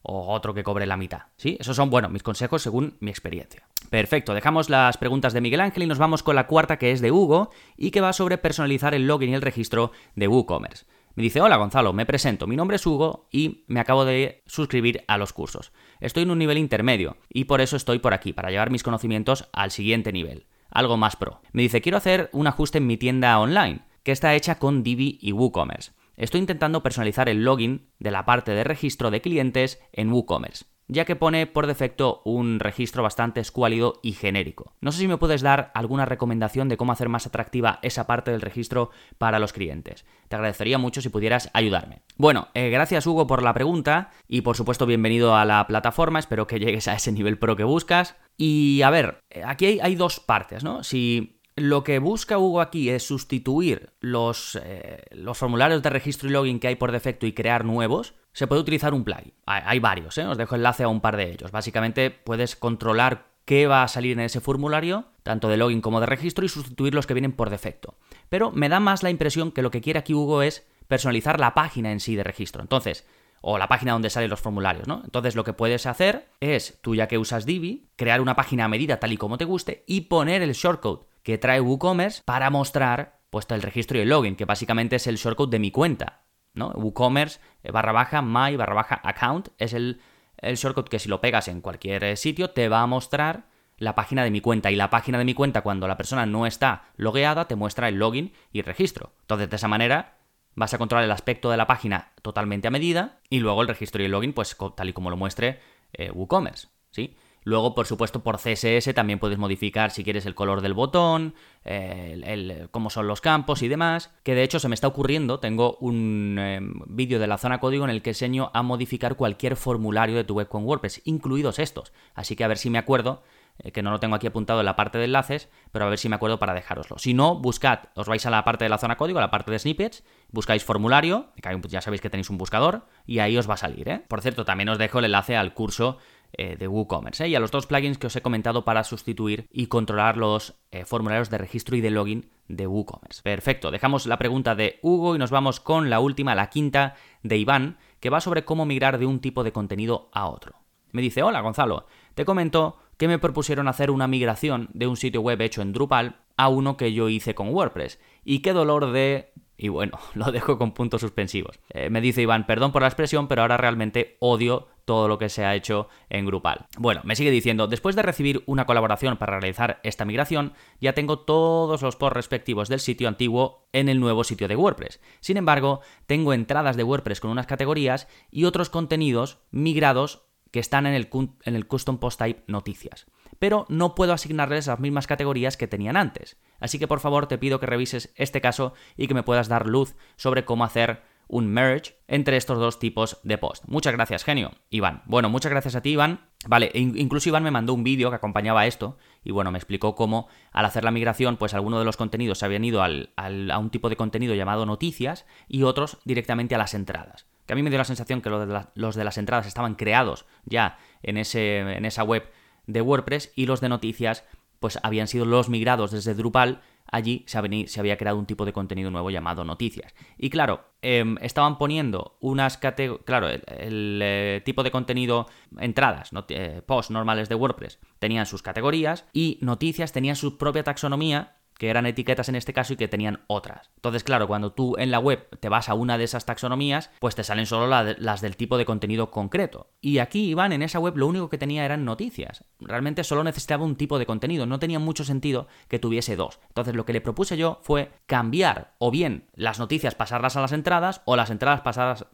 o 0.09 0.33
otro 0.33 0.55
que 0.55 0.65
cobre 0.65 0.87
la 0.87 0.97
mitad. 0.97 1.23
¿Sí? 1.37 1.57
Esos 1.61 1.77
son, 1.77 1.91
bueno, 1.91 2.09
mis 2.09 2.23
consejos 2.23 2.63
según 2.63 2.97
mi 3.01 3.11
experiencia. 3.11 3.69
Perfecto, 3.91 4.35
dejamos 4.35 4.71
las 4.71 4.97
preguntas 4.97 5.33
de 5.33 5.41
Miguel 5.41 5.61
Ángel 5.61 5.83
y 5.83 5.87
nos 5.87 5.99
vamos 5.99 6.23
con 6.23 6.35
la 6.35 6.47
cuarta 6.47 6.79
que 6.79 6.93
es 6.93 7.01
de 7.01 7.13
Hugo 7.13 7.51
y 7.77 7.91
que 7.91 8.01
va 8.01 8.13
sobre 8.13 8.39
personalizar 8.39 8.95
el 8.95 9.07
login 9.07 9.31
y 9.31 9.35
el 9.35 9.43
registro 9.43 9.93
de 10.17 10.27
WooCommerce. 10.27 10.87
Me 11.15 11.23
dice, 11.23 11.41
hola 11.41 11.57
Gonzalo, 11.57 11.93
me 11.93 12.07
presento, 12.07 12.47
mi 12.47 12.57
nombre 12.57 12.77
es 12.77 12.87
Hugo 12.87 13.29
y 13.33 13.65
me 13.67 13.81
acabo 13.81 14.05
de 14.05 14.43
suscribir 14.47 15.05
a 15.09 15.19
los 15.19 15.33
cursos. 15.33 15.73
Estoy 16.01 16.23
en 16.23 16.31
un 16.31 16.39
nivel 16.39 16.59
intermedio 16.59 17.17
y 17.29 17.45
por 17.45 17.61
eso 17.61 17.77
estoy 17.77 17.99
por 17.99 18.15
aquí, 18.15 18.33
para 18.33 18.51
llevar 18.51 18.71
mis 18.71 18.85
conocimientos 18.85 19.49
al 19.53 19.73
siguiente 19.73 20.13
nivel, 20.13 20.47
algo 20.71 20.97
más 20.97 21.17
pro. 21.17 21.41
Me 21.53 21.63
dice, 21.63 21.81
quiero 21.81 21.99
hacer 21.99 22.31
un 22.33 22.47
ajuste 22.47 22.79
en 22.79 22.87
mi 22.87 22.97
tienda 22.97 23.39
online, 23.41 23.81
que 24.05 24.13
está 24.13 24.35
hecha 24.35 24.59
con 24.59 24.83
Divi 24.83 25.19
y 25.21 25.33
WooCommerce. 25.33 25.91
Estoy 26.19 26.41
intentando 26.41 26.83
personalizar 26.83 27.29
el 27.29 27.45
login 27.45 27.93
de 28.01 28.11
la 28.11 28.25
parte 28.25 28.51
de 28.51 28.65
registro 28.65 29.13
de 29.13 29.21
clientes 29.21 29.81
en 29.93 30.13
WooCommerce, 30.13 30.65
ya 30.89 31.05
que 31.05 31.15
pone 31.15 31.47
por 31.47 31.69
defecto 31.69 32.23
un 32.25 32.59
registro 32.59 33.05
bastante 33.05 33.39
escuálido 33.39 34.01
y 34.03 34.15
genérico. 34.15 34.75
No 34.81 34.91
sé 34.91 34.99
si 34.99 35.07
me 35.07 35.17
puedes 35.17 35.43
dar 35.43 35.71
alguna 35.77 36.07
recomendación 36.07 36.69
de 36.69 36.77
cómo 36.77 36.91
hacer 36.91 37.09
más 37.09 37.29
atractiva 37.29 37.79
esa 37.83 38.09
parte 38.09 38.33
del 38.33 38.41
registro 38.41 38.91
para 39.17 39.39
los 39.39 39.53
clientes. 39.53 40.05
Te 40.27 40.35
agradecería 40.35 40.77
mucho 40.77 41.01
si 41.03 41.09
pudieras 41.09 41.51
ayudarme. 41.53 42.03
Bueno, 42.17 42.49
eh, 42.53 42.71
gracias 42.71 43.07
Hugo 43.07 43.29
por 43.29 43.45
la 43.45 43.55
pregunta 43.55 44.11
y 44.27 44.41
por 44.41 44.57
supuesto 44.57 44.87
bienvenido 44.87 45.37
a 45.37 45.45
la 45.45 45.69
plataforma, 45.69 46.19
espero 46.19 46.49
que 46.49 46.59
llegues 46.59 46.89
a 46.89 46.95
ese 46.95 47.13
nivel 47.13 47.39
pro 47.39 47.55
que 47.55 47.63
buscas. 47.63 48.17
Y 48.37 48.83
a 48.83 48.91
ver, 48.91 49.21
eh, 49.31 49.43
aquí 49.47 49.67
hay, 49.67 49.81
hay 49.81 49.95
dos 49.95 50.19
partes, 50.19 50.65
¿no? 50.65 50.83
Si 50.83 51.38
lo 51.61 51.85
que 51.85 51.99
busca 51.99 52.39
Hugo 52.39 52.61
aquí 52.61 52.91
es 52.91 53.07
sustituir 53.07 53.91
los, 54.01 54.59
eh, 54.63 55.03
los, 55.13 55.39
formularios 55.39 55.83
de 55.83 55.91
registro 55.91 56.29
y 56.29 56.33
login 56.33 56.61
que 56.61 56.69
hay 56.69 56.77
por 56.77 56.93
defecto 56.93 57.27
y 57.27 57.33
crear 57.33 57.65
nuevos. 57.65 58.15
Se 58.33 58.47
puede 58.47 58.61
utilizar 58.61 58.95
un 58.95 59.05
plugin. 59.05 59.33
Hay, 59.47 59.79
varios, 59.79 60.17
¿eh? 60.19 60.27
os 60.27 60.39
dejo 60.39 60.55
enlace 60.55 60.85
a 60.85 60.89
un 60.89 61.01
par 61.01 61.17
de 61.17 61.31
ellos. 61.31 61.51
Básicamente 61.51 62.11
puedes 62.11 62.57
controlar 62.57 63.27
qué 63.45 63.67
va 63.67 63.83
a 63.83 63.89
salir 63.89 64.13
en 64.13 64.21
ese 64.21 64.41
formulario, 64.41 65.07
tanto 65.23 65.49
de 65.49 65.57
login 65.57 65.81
como 65.81 66.01
de 66.01 66.07
registro, 66.07 66.45
y 66.45 66.49
sustituir 66.49 66.95
los 66.95 67.07
que 67.07 67.15
vienen 67.15 67.33
por 67.33 67.51
defecto. 67.51 67.95
Pero 68.29 68.53
me 68.53 68.69
da 68.69 68.79
más 68.79 69.03
la 69.03 69.11
impresión 69.11 69.53
que 69.53 69.63
lo 69.63 69.71
que 69.71 69.81
quiere 69.81 69.99
aquí 69.99 70.15
Hugo 70.15 70.43
es 70.43 70.67
personalizar 70.87 71.41
la 71.41 71.55
página 71.55 71.91
en 71.91 72.01
sí 72.01 72.15
de 72.15 72.25
registro. 72.25 72.63
Entonces, 72.63 73.07
o 73.41 73.59
la 73.59 73.69
página 73.69 73.93
donde 73.93 74.11
salen 74.11 74.31
los 74.31 74.41
formularios, 74.41 74.87
¿no? 74.87 75.03
Entonces 75.05 75.35
lo 75.37 75.45
que 75.45 75.53
puedes 75.53 75.87
hacer 75.87 76.29
es, 76.41 76.79
tú 76.83 76.95
ya 76.95 77.09
que 77.09 77.19
usas 77.19 77.47
Divi, 77.47 77.89
crear 77.97 78.21
una 78.21 78.37
página 78.37 78.65
a 78.65 78.69
medida 78.69 79.01
tal 79.01 79.13
y 79.13 79.17
como 79.17 79.39
te 79.39 79.45
guste 79.45 79.85
y 79.87 80.03
poner 80.03 80.43
el 80.43 80.53
shortcode 80.53 81.07
que 81.29 81.37
trae 81.37 81.61
WooCommerce 81.61 82.23
para 82.25 82.49
mostrar 82.49 83.21
puesto 83.29 83.55
el 83.55 83.61
registro 83.61 83.99
y 83.99 84.01
el 84.01 84.09
login, 84.09 84.35
que 84.35 84.47
básicamente 84.47 84.97
es 84.97 85.07
el 85.07 85.17
shortcode 85.17 85.51
de 85.51 85.59
mi 85.59 85.71
cuenta. 85.71 86.23
¿no? 86.55 86.71
WooCommerce 86.71 87.39
eh, 87.63 87.71
barra 87.71 87.93
baja 87.93 88.23
my 88.23 88.57
barra 88.57 88.73
baja 88.73 88.99
account 89.05 89.51
es 89.59 89.75
el, 89.75 90.01
el 90.39 90.57
shortcode 90.57 90.89
que 90.89 90.99
si 90.99 91.11
lo 91.11 91.21
pegas 91.21 91.49
en 91.49 91.61
cualquier 91.61 92.03
eh, 92.03 92.17
sitio 92.17 92.49
te 92.49 92.71
va 92.71 92.81
a 92.81 92.87
mostrar 92.87 93.45
la 93.77 93.95
página 93.95 94.25
de 94.25 94.31
mi 94.31 94.41
cuenta. 94.41 94.71
Y 94.71 94.77
la 94.77 94.89
página 94.89 95.19
de 95.19 95.27
mi 95.27 95.35
cuenta, 95.35 95.61
cuando 95.61 95.87
la 95.87 95.99
persona 95.99 96.25
no 96.25 96.47
está 96.47 96.85
logueada, 96.97 97.47
te 97.47 97.57
muestra 97.57 97.91
el 97.91 97.97
login 97.97 98.33
y 98.51 98.61
el 98.61 98.65
registro. 98.65 99.13
Entonces, 99.21 99.51
de 99.51 99.57
esa 99.57 99.69
manera, 99.69 100.17
vas 100.55 100.73
a 100.73 100.79
controlar 100.79 101.05
el 101.05 101.13
aspecto 101.13 101.51
de 101.51 101.59
la 101.59 101.67
página 101.67 102.13
totalmente 102.23 102.69
a 102.69 102.71
medida 102.71 103.21
y 103.29 103.41
luego 103.41 103.61
el 103.61 103.69
registro 103.69 104.01
y 104.01 104.07
el 104.07 104.13
login, 104.13 104.33
pues 104.33 104.57
tal 104.75 104.89
y 104.89 104.95
como 104.95 105.11
lo 105.11 105.19
muestre 105.19 105.61
eh, 105.93 106.11
WooCommerce. 106.11 106.69
¿sí? 106.91 107.19
Luego, 107.45 107.75
por 107.75 107.87
supuesto, 107.87 108.23
por 108.23 108.39
CSS 108.39 108.93
también 108.95 109.19
puedes 109.19 109.39
modificar 109.39 109.91
si 109.91 110.05
quieres 110.05 110.27
el 110.27 110.35
color 110.35 110.61
del 110.61 110.75
botón, 110.75 111.35
el, 111.65 112.69
cómo 112.71 112.91
son 112.91 113.07
los 113.07 113.21
campos 113.21 113.63
y 113.63 113.69
demás. 113.69 114.11
Que 114.23 114.35
de 114.35 114.43
hecho 114.43 114.59
se 114.59 114.69
me 114.69 114.75
está 114.75 114.87
ocurriendo, 114.87 115.41
tengo 115.41 115.77
un 115.81 116.37
em, 116.39 116.75
vídeo 116.87 117.19
de 117.19 117.27
la 117.27 117.39
zona 117.39 117.61
código 117.61 117.85
en 117.85 117.91
el 117.91 118.03
que 118.03 118.11
enseño 118.11 118.51
a 118.55 118.63
modificar 118.63 119.17
cualquier 119.17 119.57
formulario 119.57 120.17
de 120.17 120.25
tu 120.25 120.35
web 120.35 120.49
con 120.49 120.65
WordPress, 120.65 121.03
incluidos 121.05 121.59
estos. 121.59 121.93
Así 122.15 122.37
que 122.37 122.45
a 122.45 122.49
ver 122.49 122.59
si 122.59 122.71
me 122.71 122.79
acuerdo, 122.79 123.23
eh, 123.61 123.73
que 123.73 123.83
no 123.83 123.91
lo 123.91 123.99
tengo 123.99 124.15
aquí 124.15 124.27
apuntado 124.27 124.61
en 124.61 124.67
la 124.67 124.77
parte 124.77 124.99
de 124.99 125.05
enlaces, 125.05 125.49
pero 125.73 125.85
a 125.85 125.89
ver 125.89 125.99
si 125.99 126.09
me 126.09 126.17
acuerdo 126.17 126.39
para 126.39 126.55
dejároslo. 126.55 126.99
Si 126.99 127.13
no, 127.15 127.37
buscad, 127.37 127.81
os 127.95 128.07
vais 128.07 128.25
a 128.25 128.31
la 128.31 128.45
parte 128.45 128.65
de 128.65 128.69
la 128.69 128.79
zona 128.79 128.97
código, 128.97 129.19
a 129.19 129.23
la 129.23 129.31
parte 129.31 129.51
de 129.51 129.59
snippets, 129.59 130.05
buscáis 130.31 130.65
formulario, 130.65 131.33
ya 131.69 131.81
sabéis 131.81 132.01
que 132.01 132.11
tenéis 132.11 132.31
un 132.31 132.39
buscador, 132.39 132.87
y 133.07 133.19
ahí 133.19 133.37
os 133.37 133.49
va 133.49 133.55
a 133.55 133.59
salir. 133.59 133.89
¿eh? 133.89 134.05
Por 134.07 134.21
cierto, 134.21 134.45
también 134.45 134.69
os 134.69 134.79
dejo 134.79 135.01
el 135.01 135.07
enlace 135.07 135.37
al 135.37 135.55
curso 135.55 135.99
eh, 136.33 136.57
de 136.57 136.69
WooCommerce 136.69 137.25
¿eh? 137.25 137.29
y 137.29 137.35
a 137.35 137.41
los 137.41 137.51
dos 137.51 137.67
plugins 137.67 137.99
que 137.99 138.07
os 138.09 138.17
he 138.17 138.23
comentado 138.23 138.65
para 138.65 138.85
sustituir 138.85 139.49
y 139.51 139.67
controlar 139.67 140.17
los 140.17 140.55
eh, 140.71 140.85
formularios 140.85 141.31
de 141.31 141.39
registro 141.39 141.77
y 141.77 141.81
de 141.81 141.91
login 141.91 142.31
de 142.49 142.67
WooCommerce. 142.67 143.23
Perfecto, 143.23 143.71
dejamos 143.71 144.07
la 144.07 144.19
pregunta 144.19 144.55
de 144.55 144.79
Hugo 144.83 145.17
y 145.17 145.19
nos 145.19 145.31
vamos 145.31 145.61
con 145.61 145.91
la 145.91 146.01
última, 146.01 146.35
la 146.35 146.51
quinta 146.51 146.97
de 147.23 147.39
Iván, 147.39 147.79
que 148.01 148.11
va 148.11 148.21
sobre 148.21 148.45
cómo 148.45 148.67
migrar 148.67 148.99
de 148.99 149.07
un 149.07 149.21
tipo 149.21 149.43
de 149.43 149.53
contenido 149.53 150.11
a 150.13 150.29
otro. 150.29 150.57
Me 150.93 151.03
dice, 151.03 151.23
hola 151.23 151.41
Gonzalo, 151.41 151.87
te 152.15 152.25
comento 152.25 152.77
que 152.97 153.09
me 153.09 153.19
propusieron 153.19 153.69
hacer 153.69 153.91
una 153.91 154.07
migración 154.07 154.69
de 154.75 154.87
un 154.87 154.97
sitio 154.97 155.21
web 155.23 155.41
hecho 155.41 155.63
en 155.63 155.73
Drupal 155.73 156.17
a 156.37 156.49
uno 156.49 156.77
que 156.77 156.93
yo 156.93 157.09
hice 157.09 157.35
con 157.35 157.51
WordPress. 157.51 158.01
Y 158.25 158.41
qué 158.41 158.53
dolor 158.53 158.93
de 158.93 159.33
y 159.59 159.69
bueno, 159.69 159.99
lo 160.15 160.33
dejo 160.33 160.57
con 160.57 160.73
puntos 160.73 161.03
suspensivos. 161.03 161.61
me 161.91 162.01
dice 162.01 162.23
Iván, 162.23 162.47
perdón 162.47 162.73
por 162.73 162.83
la 162.83 162.89
expresión, 162.89 163.29
pero 163.29 163.43
ahora 163.43 163.59
realmente 163.59 164.17
odio 164.21 164.69
todo 164.89 165.07
lo 165.07 165.19
que 165.19 165.29
se 165.29 165.45
ha 165.45 165.55
hecho 165.55 165.91
en 166.09 166.25
Grupal. 166.25 166.65
Bueno, 166.79 167.03
me 167.05 167.15
sigue 167.15 167.31
diciendo, 167.31 167.67
después 167.67 167.95
de 167.95 168.01
recibir 168.01 168.43
una 168.47 168.65
colaboración 168.65 169.19
para 169.19 169.39
realizar 169.39 169.81
esta 169.83 170.07
migración, 170.07 170.55
ya 170.81 170.95
tengo 170.95 171.19
todos 171.19 171.83
los 171.83 171.97
posts 171.97 172.17
respectivos 172.17 172.71
del 172.71 172.81
sitio 172.81 173.07
antiguo 173.07 173.69
en 173.75 173.91
el 173.91 174.01
nuevo 174.01 174.25
sitio 174.25 174.49
de 174.49 174.57
WordPress. 174.57 174.99
Sin 175.21 175.37
embargo, 175.37 175.83
tengo 176.07 176.33
entradas 176.33 176.79
de 176.79 176.85
WordPress 176.85 177.21
con 177.21 177.31
unas 177.31 177.47
categorías 177.47 178.09
y 178.31 178.45
otros 178.45 178.71
contenidos 178.71 179.41
migrados 179.51 180.23
que 180.51 180.61
están 180.61 180.87
en 180.87 180.95
el, 180.95 181.11
en 181.45 181.55
el 181.55 181.67
Custom 181.67 181.99
Post 181.99 182.21
Type 182.21 182.45
Noticias. 182.47 183.07
Pero 183.39 183.67
no 183.69 183.95
puedo 183.95 184.13
asignarles 184.13 184.67
las 184.67 184.81
mismas 184.81 185.07
categorías 185.07 185.57
que 185.57 185.69
tenían 185.69 185.97
antes. 185.97 186.37
Así 186.61 186.79
que 186.79 186.89
por 186.89 187.01
favor 187.01 187.27
te 187.27 187.39
pido 187.39 187.61
que 187.61 187.67
revises 187.67 188.13
este 188.17 188.41
caso 188.41 188.75
y 188.97 189.07
que 189.07 189.15
me 189.15 189.23
puedas 189.23 189.49
dar 189.49 189.67
luz 189.67 189.95
sobre 190.17 190.45
cómo 190.45 190.65
hacer 190.65 191.03
un 191.29 191.47
merge 191.47 191.95
entre 192.09 192.37
estos 192.37 192.59
dos 192.59 192.79
tipos 192.79 193.21
de 193.23 193.39
post. 193.39 193.65
Muchas 193.69 193.93
gracias, 193.93 194.25
genio. 194.25 194.53
Iván. 194.71 195.03
Bueno, 195.05 195.29
muchas 195.29 195.51
gracias 195.51 195.77
a 195.77 195.83
ti, 195.83 195.91
Iván. 195.91 196.27
Vale, 196.47 196.71
incluso 196.75 197.29
Iván 197.29 197.43
me 197.43 197.51
mandó 197.51 197.75
un 197.75 197.85
vídeo 197.85 198.11
que 198.11 198.17
acompañaba 198.17 198.67
esto 198.67 198.97
y 199.23 199.31
bueno, 199.31 199.51
me 199.51 199.59
explicó 199.59 199.95
cómo 199.95 200.29
al 200.53 200.65
hacer 200.65 200.85
la 200.85 200.91
migración, 200.91 201.37
pues 201.37 201.53
algunos 201.53 201.81
de 201.81 201.85
los 201.85 201.97
contenidos 201.97 202.39
se 202.39 202.47
habían 202.47 202.65
ido 202.65 202.83
a 202.83 203.59
un 203.59 203.71
tipo 203.71 203.91
de 203.91 203.97
contenido 203.97 204.35
llamado 204.35 204.65
noticias 204.65 205.27
y 205.49 205.63
otros 205.65 205.99
directamente 206.05 206.55
a 206.55 206.59
las 206.59 206.75
entradas. 206.75 207.27
que 207.47 207.53
a 207.53 207.57
mí 207.57 207.63
me 207.63 207.71
dio 207.71 207.79
la 207.79 207.85
sensación 207.85 208.23
que 208.23 208.31
los 208.31 208.97
de, 208.97 209.05
las 209.05 209.19
entradas 209.19 209.47
estaban 209.47 209.75
creados 209.75 210.27
ya 210.45 210.79
en, 211.03 211.19
ese, 211.19 211.59
en 211.59 211.85
esa 211.85 212.05
web 212.05 212.31
de 212.69 212.81
WordPress 212.81 213.33
y 213.35 213.47
los 213.47 213.61
de 213.61 213.69
noticias 213.69 214.25
pues 214.61 214.79
habían 214.83 215.09
sido 215.09 215.25
los 215.25 215.49
migrados 215.49 215.91
desde 215.91 216.15
Drupal 216.15 216.61
allí 216.91 217.25
se, 217.27 217.39
había 217.39 217.97
creado 217.97 218.19
un 218.19 218.27
tipo 218.27 218.45
de 218.45 218.53
contenido 218.53 218.91
nuevo 218.91 219.11
llamado 219.11 219.45
noticias. 219.45 219.95
Y 220.17 220.31
claro, 220.31 220.65
em, 220.83 221.17
estaban 221.21 221.59
poniendo 221.59 222.17
unas 222.21 222.57
categorías, 222.57 223.05
claro, 223.05 223.29
el, 223.29 224.01
eh, 224.03 224.43
tipo 224.45 224.63
de 224.63 224.71
contenido, 224.71 225.27
entradas, 225.59 226.11
eh, 226.29 226.63
posts 226.67 226.91
normales 226.91 227.29
de 227.29 227.35
WordPress, 227.35 227.79
tenían 227.99 228.27
sus 228.27 228.43
categorías 228.43 229.05
y 229.13 229.39
noticias 229.43 229.93
tenían 229.93 230.17
su 230.17 230.39
propia 230.39 230.65
taxonomía 230.65 231.37
que 231.59 231.69
eran 231.69 231.87
etiquetas 231.87 232.29
en 232.29 232.37
este 232.37 232.53
caso 232.53 232.73
y 232.73 232.77
que 232.77 232.89
tenían 232.89 233.21
otras. 233.27 233.71
Entonces, 233.77 234.05
claro, 234.05 234.27
cuando 234.27 234.53
tú 234.53 234.77
en 234.79 234.91
la 234.91 235.01
web 235.01 235.29
te 235.41 235.49
vas 235.49 235.69
a 235.69 235.75
una 235.75 235.99
de 235.99 236.05
esas 236.05 236.25
taxonomías, 236.25 236.91
pues 237.01 237.15
te 237.15 237.25
salen 237.25 237.47
solo 237.47 237.67
las 237.67 238.21
del 238.21 238.37
tipo 238.37 238.57
de 238.57 238.65
contenido 238.65 239.11
concreto. 239.11 239.71
Y 239.81 239.99
aquí, 239.99 240.31
Iván, 240.31 240.53
en 240.53 240.63
esa 240.63 240.79
web 240.79 240.97
lo 240.97 241.07
único 241.07 241.29
que 241.29 241.37
tenía 241.37 241.65
eran 241.65 241.85
noticias. 241.85 242.45
Realmente 242.61 243.05
solo 243.05 243.25
necesitaba 243.25 243.65
un 243.65 243.77
tipo 243.77 243.99
de 243.99 244.07
contenido, 244.07 244.47
no 244.47 244.59
tenía 244.59 244.79
mucho 244.79 245.05
sentido 245.05 245.49
que 245.69 245.79
tuviese 245.79 246.17
dos. 246.17 246.39
Entonces, 246.49 246.75
lo 246.75 246.87
que 246.87 246.93
le 246.93 247.01
propuse 247.01 247.37
yo 247.37 247.59
fue 247.63 247.91
cambiar 248.07 248.75
o 248.79 248.91
bien 248.91 249.29
las 249.35 249.59
noticias 249.59 249.95
pasarlas 249.95 250.37
a 250.37 250.41
las 250.41 250.53
entradas 250.53 251.03
o 251.05 251.17
las 251.17 251.31
entradas 251.31 251.61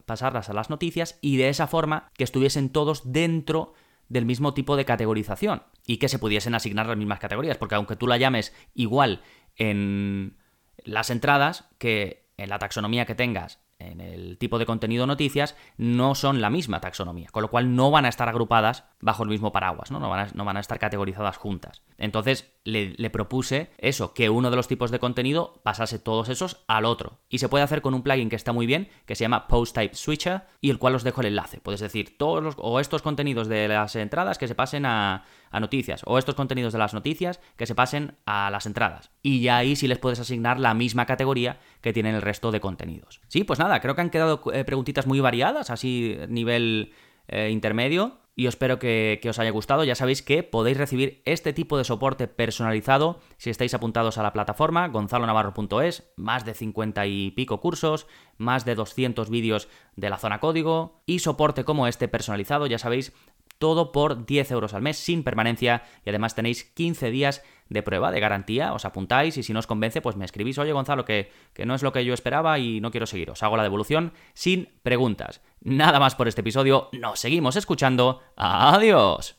pasarlas 0.05 0.49
a 0.49 0.53
las 0.53 0.69
noticias 0.69 1.19
y 1.21 1.37
de 1.37 1.49
esa 1.49 1.67
forma 1.67 2.09
que 2.15 2.23
estuviesen 2.23 2.69
todos 2.69 3.11
dentro 3.11 3.73
del 4.09 4.25
mismo 4.25 4.53
tipo 4.53 4.75
de 4.75 4.85
categorización 4.85 5.63
y 5.85 5.97
que 5.97 6.09
se 6.09 6.19
pudiesen 6.19 6.55
asignar 6.55 6.87
las 6.87 6.97
mismas 6.97 7.19
categorías, 7.19 7.57
porque 7.57 7.75
aunque 7.75 7.95
tú 7.95 8.07
la 8.07 8.17
llames 8.17 8.53
igual 8.73 9.21
en 9.55 10.37
las 10.83 11.09
entradas 11.09 11.69
que 11.77 12.29
en 12.37 12.49
la 12.49 12.59
taxonomía 12.59 13.05
que 13.05 13.15
tengas 13.15 13.59
en 13.79 14.01
el 14.01 14.37
tipo 14.37 14.57
de 14.59 14.65
contenido 14.65 15.05
noticias 15.05 15.55
no 15.77 16.15
son 16.15 16.41
la 16.41 16.49
misma 16.49 16.79
taxonomía, 16.79 17.29
con 17.31 17.41
lo 17.41 17.49
cual 17.49 17.75
no 17.75 17.91
van 17.91 18.05
a 18.05 18.09
estar 18.09 18.29
agrupadas 18.29 18.85
bajo 19.01 19.23
el 19.23 19.29
mismo 19.29 19.51
paraguas, 19.51 19.91
no, 19.91 19.99
no, 19.99 20.09
van, 20.09 20.27
a, 20.27 20.31
no 20.33 20.45
van 20.45 20.57
a 20.57 20.61
estar 20.61 20.79
categorizadas 20.79 21.37
juntas. 21.37 21.81
Entonces 21.97 22.53
le, 22.63 22.95
le, 22.97 23.09
propuse 23.09 23.71
eso, 23.77 24.13
que 24.13 24.29
uno 24.29 24.49
de 24.49 24.55
los 24.55 24.67
tipos 24.67 24.91
de 24.91 24.99
contenido 24.99 25.61
pasase 25.63 25.99
todos 25.99 26.29
esos 26.29 26.63
al 26.67 26.85
otro. 26.85 27.19
Y 27.29 27.39
se 27.39 27.49
puede 27.49 27.63
hacer 27.63 27.81
con 27.81 27.93
un 27.93 28.01
plugin 28.01 28.29
que 28.29 28.35
está 28.35 28.53
muy 28.53 28.65
bien, 28.65 28.89
que 29.05 29.15
se 29.15 29.23
llama 29.23 29.47
Post 29.47 29.75
Type 29.75 29.95
Switcher, 29.95 30.43
y 30.61 30.69
el 30.69 30.79
cual 30.79 30.95
os 30.95 31.03
dejo 31.03 31.21
el 31.21 31.27
enlace. 31.27 31.59
Puedes 31.59 31.81
decir, 31.81 32.17
todos 32.17 32.43
los, 32.43 32.55
o 32.57 32.79
estos 32.79 33.01
contenidos 33.01 33.47
de 33.47 33.67
las 33.67 33.95
entradas 33.95 34.37
que 34.37 34.47
se 34.47 34.55
pasen 34.55 34.85
a, 34.85 35.25
a 35.51 35.59
noticias, 35.59 36.01
o 36.05 36.17
estos 36.17 36.35
contenidos 36.35 36.73
de 36.73 36.79
las 36.79 36.93
noticias 36.93 37.39
que 37.55 37.65
se 37.65 37.75
pasen 37.75 38.15
a 38.25 38.49
las 38.49 38.65
entradas. 38.65 39.11
Y 39.21 39.41
ya 39.41 39.57
ahí 39.57 39.75
sí 39.75 39.87
les 39.87 39.99
puedes 39.99 40.19
asignar 40.19 40.59
la 40.59 40.73
misma 40.73 41.05
categoría 41.05 41.59
que 41.81 41.93
tienen 41.93 42.15
el 42.15 42.21
resto 42.21 42.51
de 42.51 42.59
contenidos. 42.59 43.21
Sí, 43.27 43.43
pues 43.43 43.59
nada, 43.59 43.79
creo 43.79 43.95
que 43.95 44.01
han 44.01 44.09
quedado 44.09 44.41
eh, 44.53 44.63
preguntitas 44.63 45.07
muy 45.07 45.19
variadas, 45.19 45.69
así 45.69 46.17
nivel 46.27 46.93
eh, 47.27 47.49
intermedio 47.51 48.19
y 48.35 48.47
espero 48.47 48.79
que, 48.79 49.19
os 49.27 49.39
haya 49.39 49.49
gustado. 49.49 49.83
Ya 49.83 49.95
sabéis 49.95 50.21
que 50.21 50.43
podéis 50.43 50.77
recibir 50.77 51.21
este 51.25 51.53
tipo 51.53 51.77
de 51.77 51.85
soporte 51.85 52.27
personalizado 52.27 53.19
si 53.37 53.49
estáis 53.49 53.73
apuntados 53.73 54.17
a 54.17 54.23
la 54.23 54.33
plataforma 54.33 54.87
gonzalonavarro.es, 54.89 56.11
más 56.17 56.43
de 56.45 56.53
50 56.53 57.05
y 57.07 57.31
pico 57.31 57.61
cursos, 57.61 58.07
más 58.37 58.65
de 58.65 58.75
200 58.75 59.29
vídeos 59.29 59.69
de 59.95 60.09
la 60.09 60.17
zona 60.17 60.39
código 60.39 61.01
y 61.05 61.19
soporte 61.19 61.63
como 61.63 61.87
este 61.87 62.09
personalizado, 62.09 62.67
ya 62.67 62.77
sabéis, 62.77 63.13
todo 63.57 63.91
por 63.91 64.25
10 64.25 64.51
euros 64.51 64.73
al 64.73 64.81
mes 64.81 64.97
sin 64.97 65.23
permanencia 65.23 65.83
y 66.05 66.09
además 66.09 66.35
tenéis 66.35 66.63
15 66.63 67.11
días 67.11 67.43
de 67.69 67.83
prueba, 67.83 68.11
de 68.11 68.19
garantía, 68.19 68.73
os 68.73 68.85
apuntáis 68.85 69.37
y 69.37 69.43
si 69.43 69.53
no 69.53 69.59
os 69.59 69.67
convence 69.67 70.01
pues 70.01 70.15
me 70.15 70.25
escribís, 70.25 70.57
oye 70.57 70.71
Gonzalo, 70.71 71.05
que, 71.05 71.31
que 71.53 71.65
no 71.65 71.73
es 71.73 71.83
lo 71.83 71.91
que 71.91 72.05
yo 72.05 72.13
esperaba 72.13 72.59
y 72.59 72.79
no 72.79 72.91
quiero 72.91 73.07
seguir, 73.07 73.31
os 73.31 73.41
hago 73.43 73.57
la 73.57 73.63
devolución 73.63 74.13
sin 74.33 74.69
preguntas. 74.83 75.41
Nada 75.61 75.99
más 75.99 76.15
por 76.15 76.27
este 76.27 76.41
episodio, 76.41 76.89
nos 76.91 77.19
seguimos 77.19 77.55
escuchando, 77.55 78.21
adiós. 78.35 79.35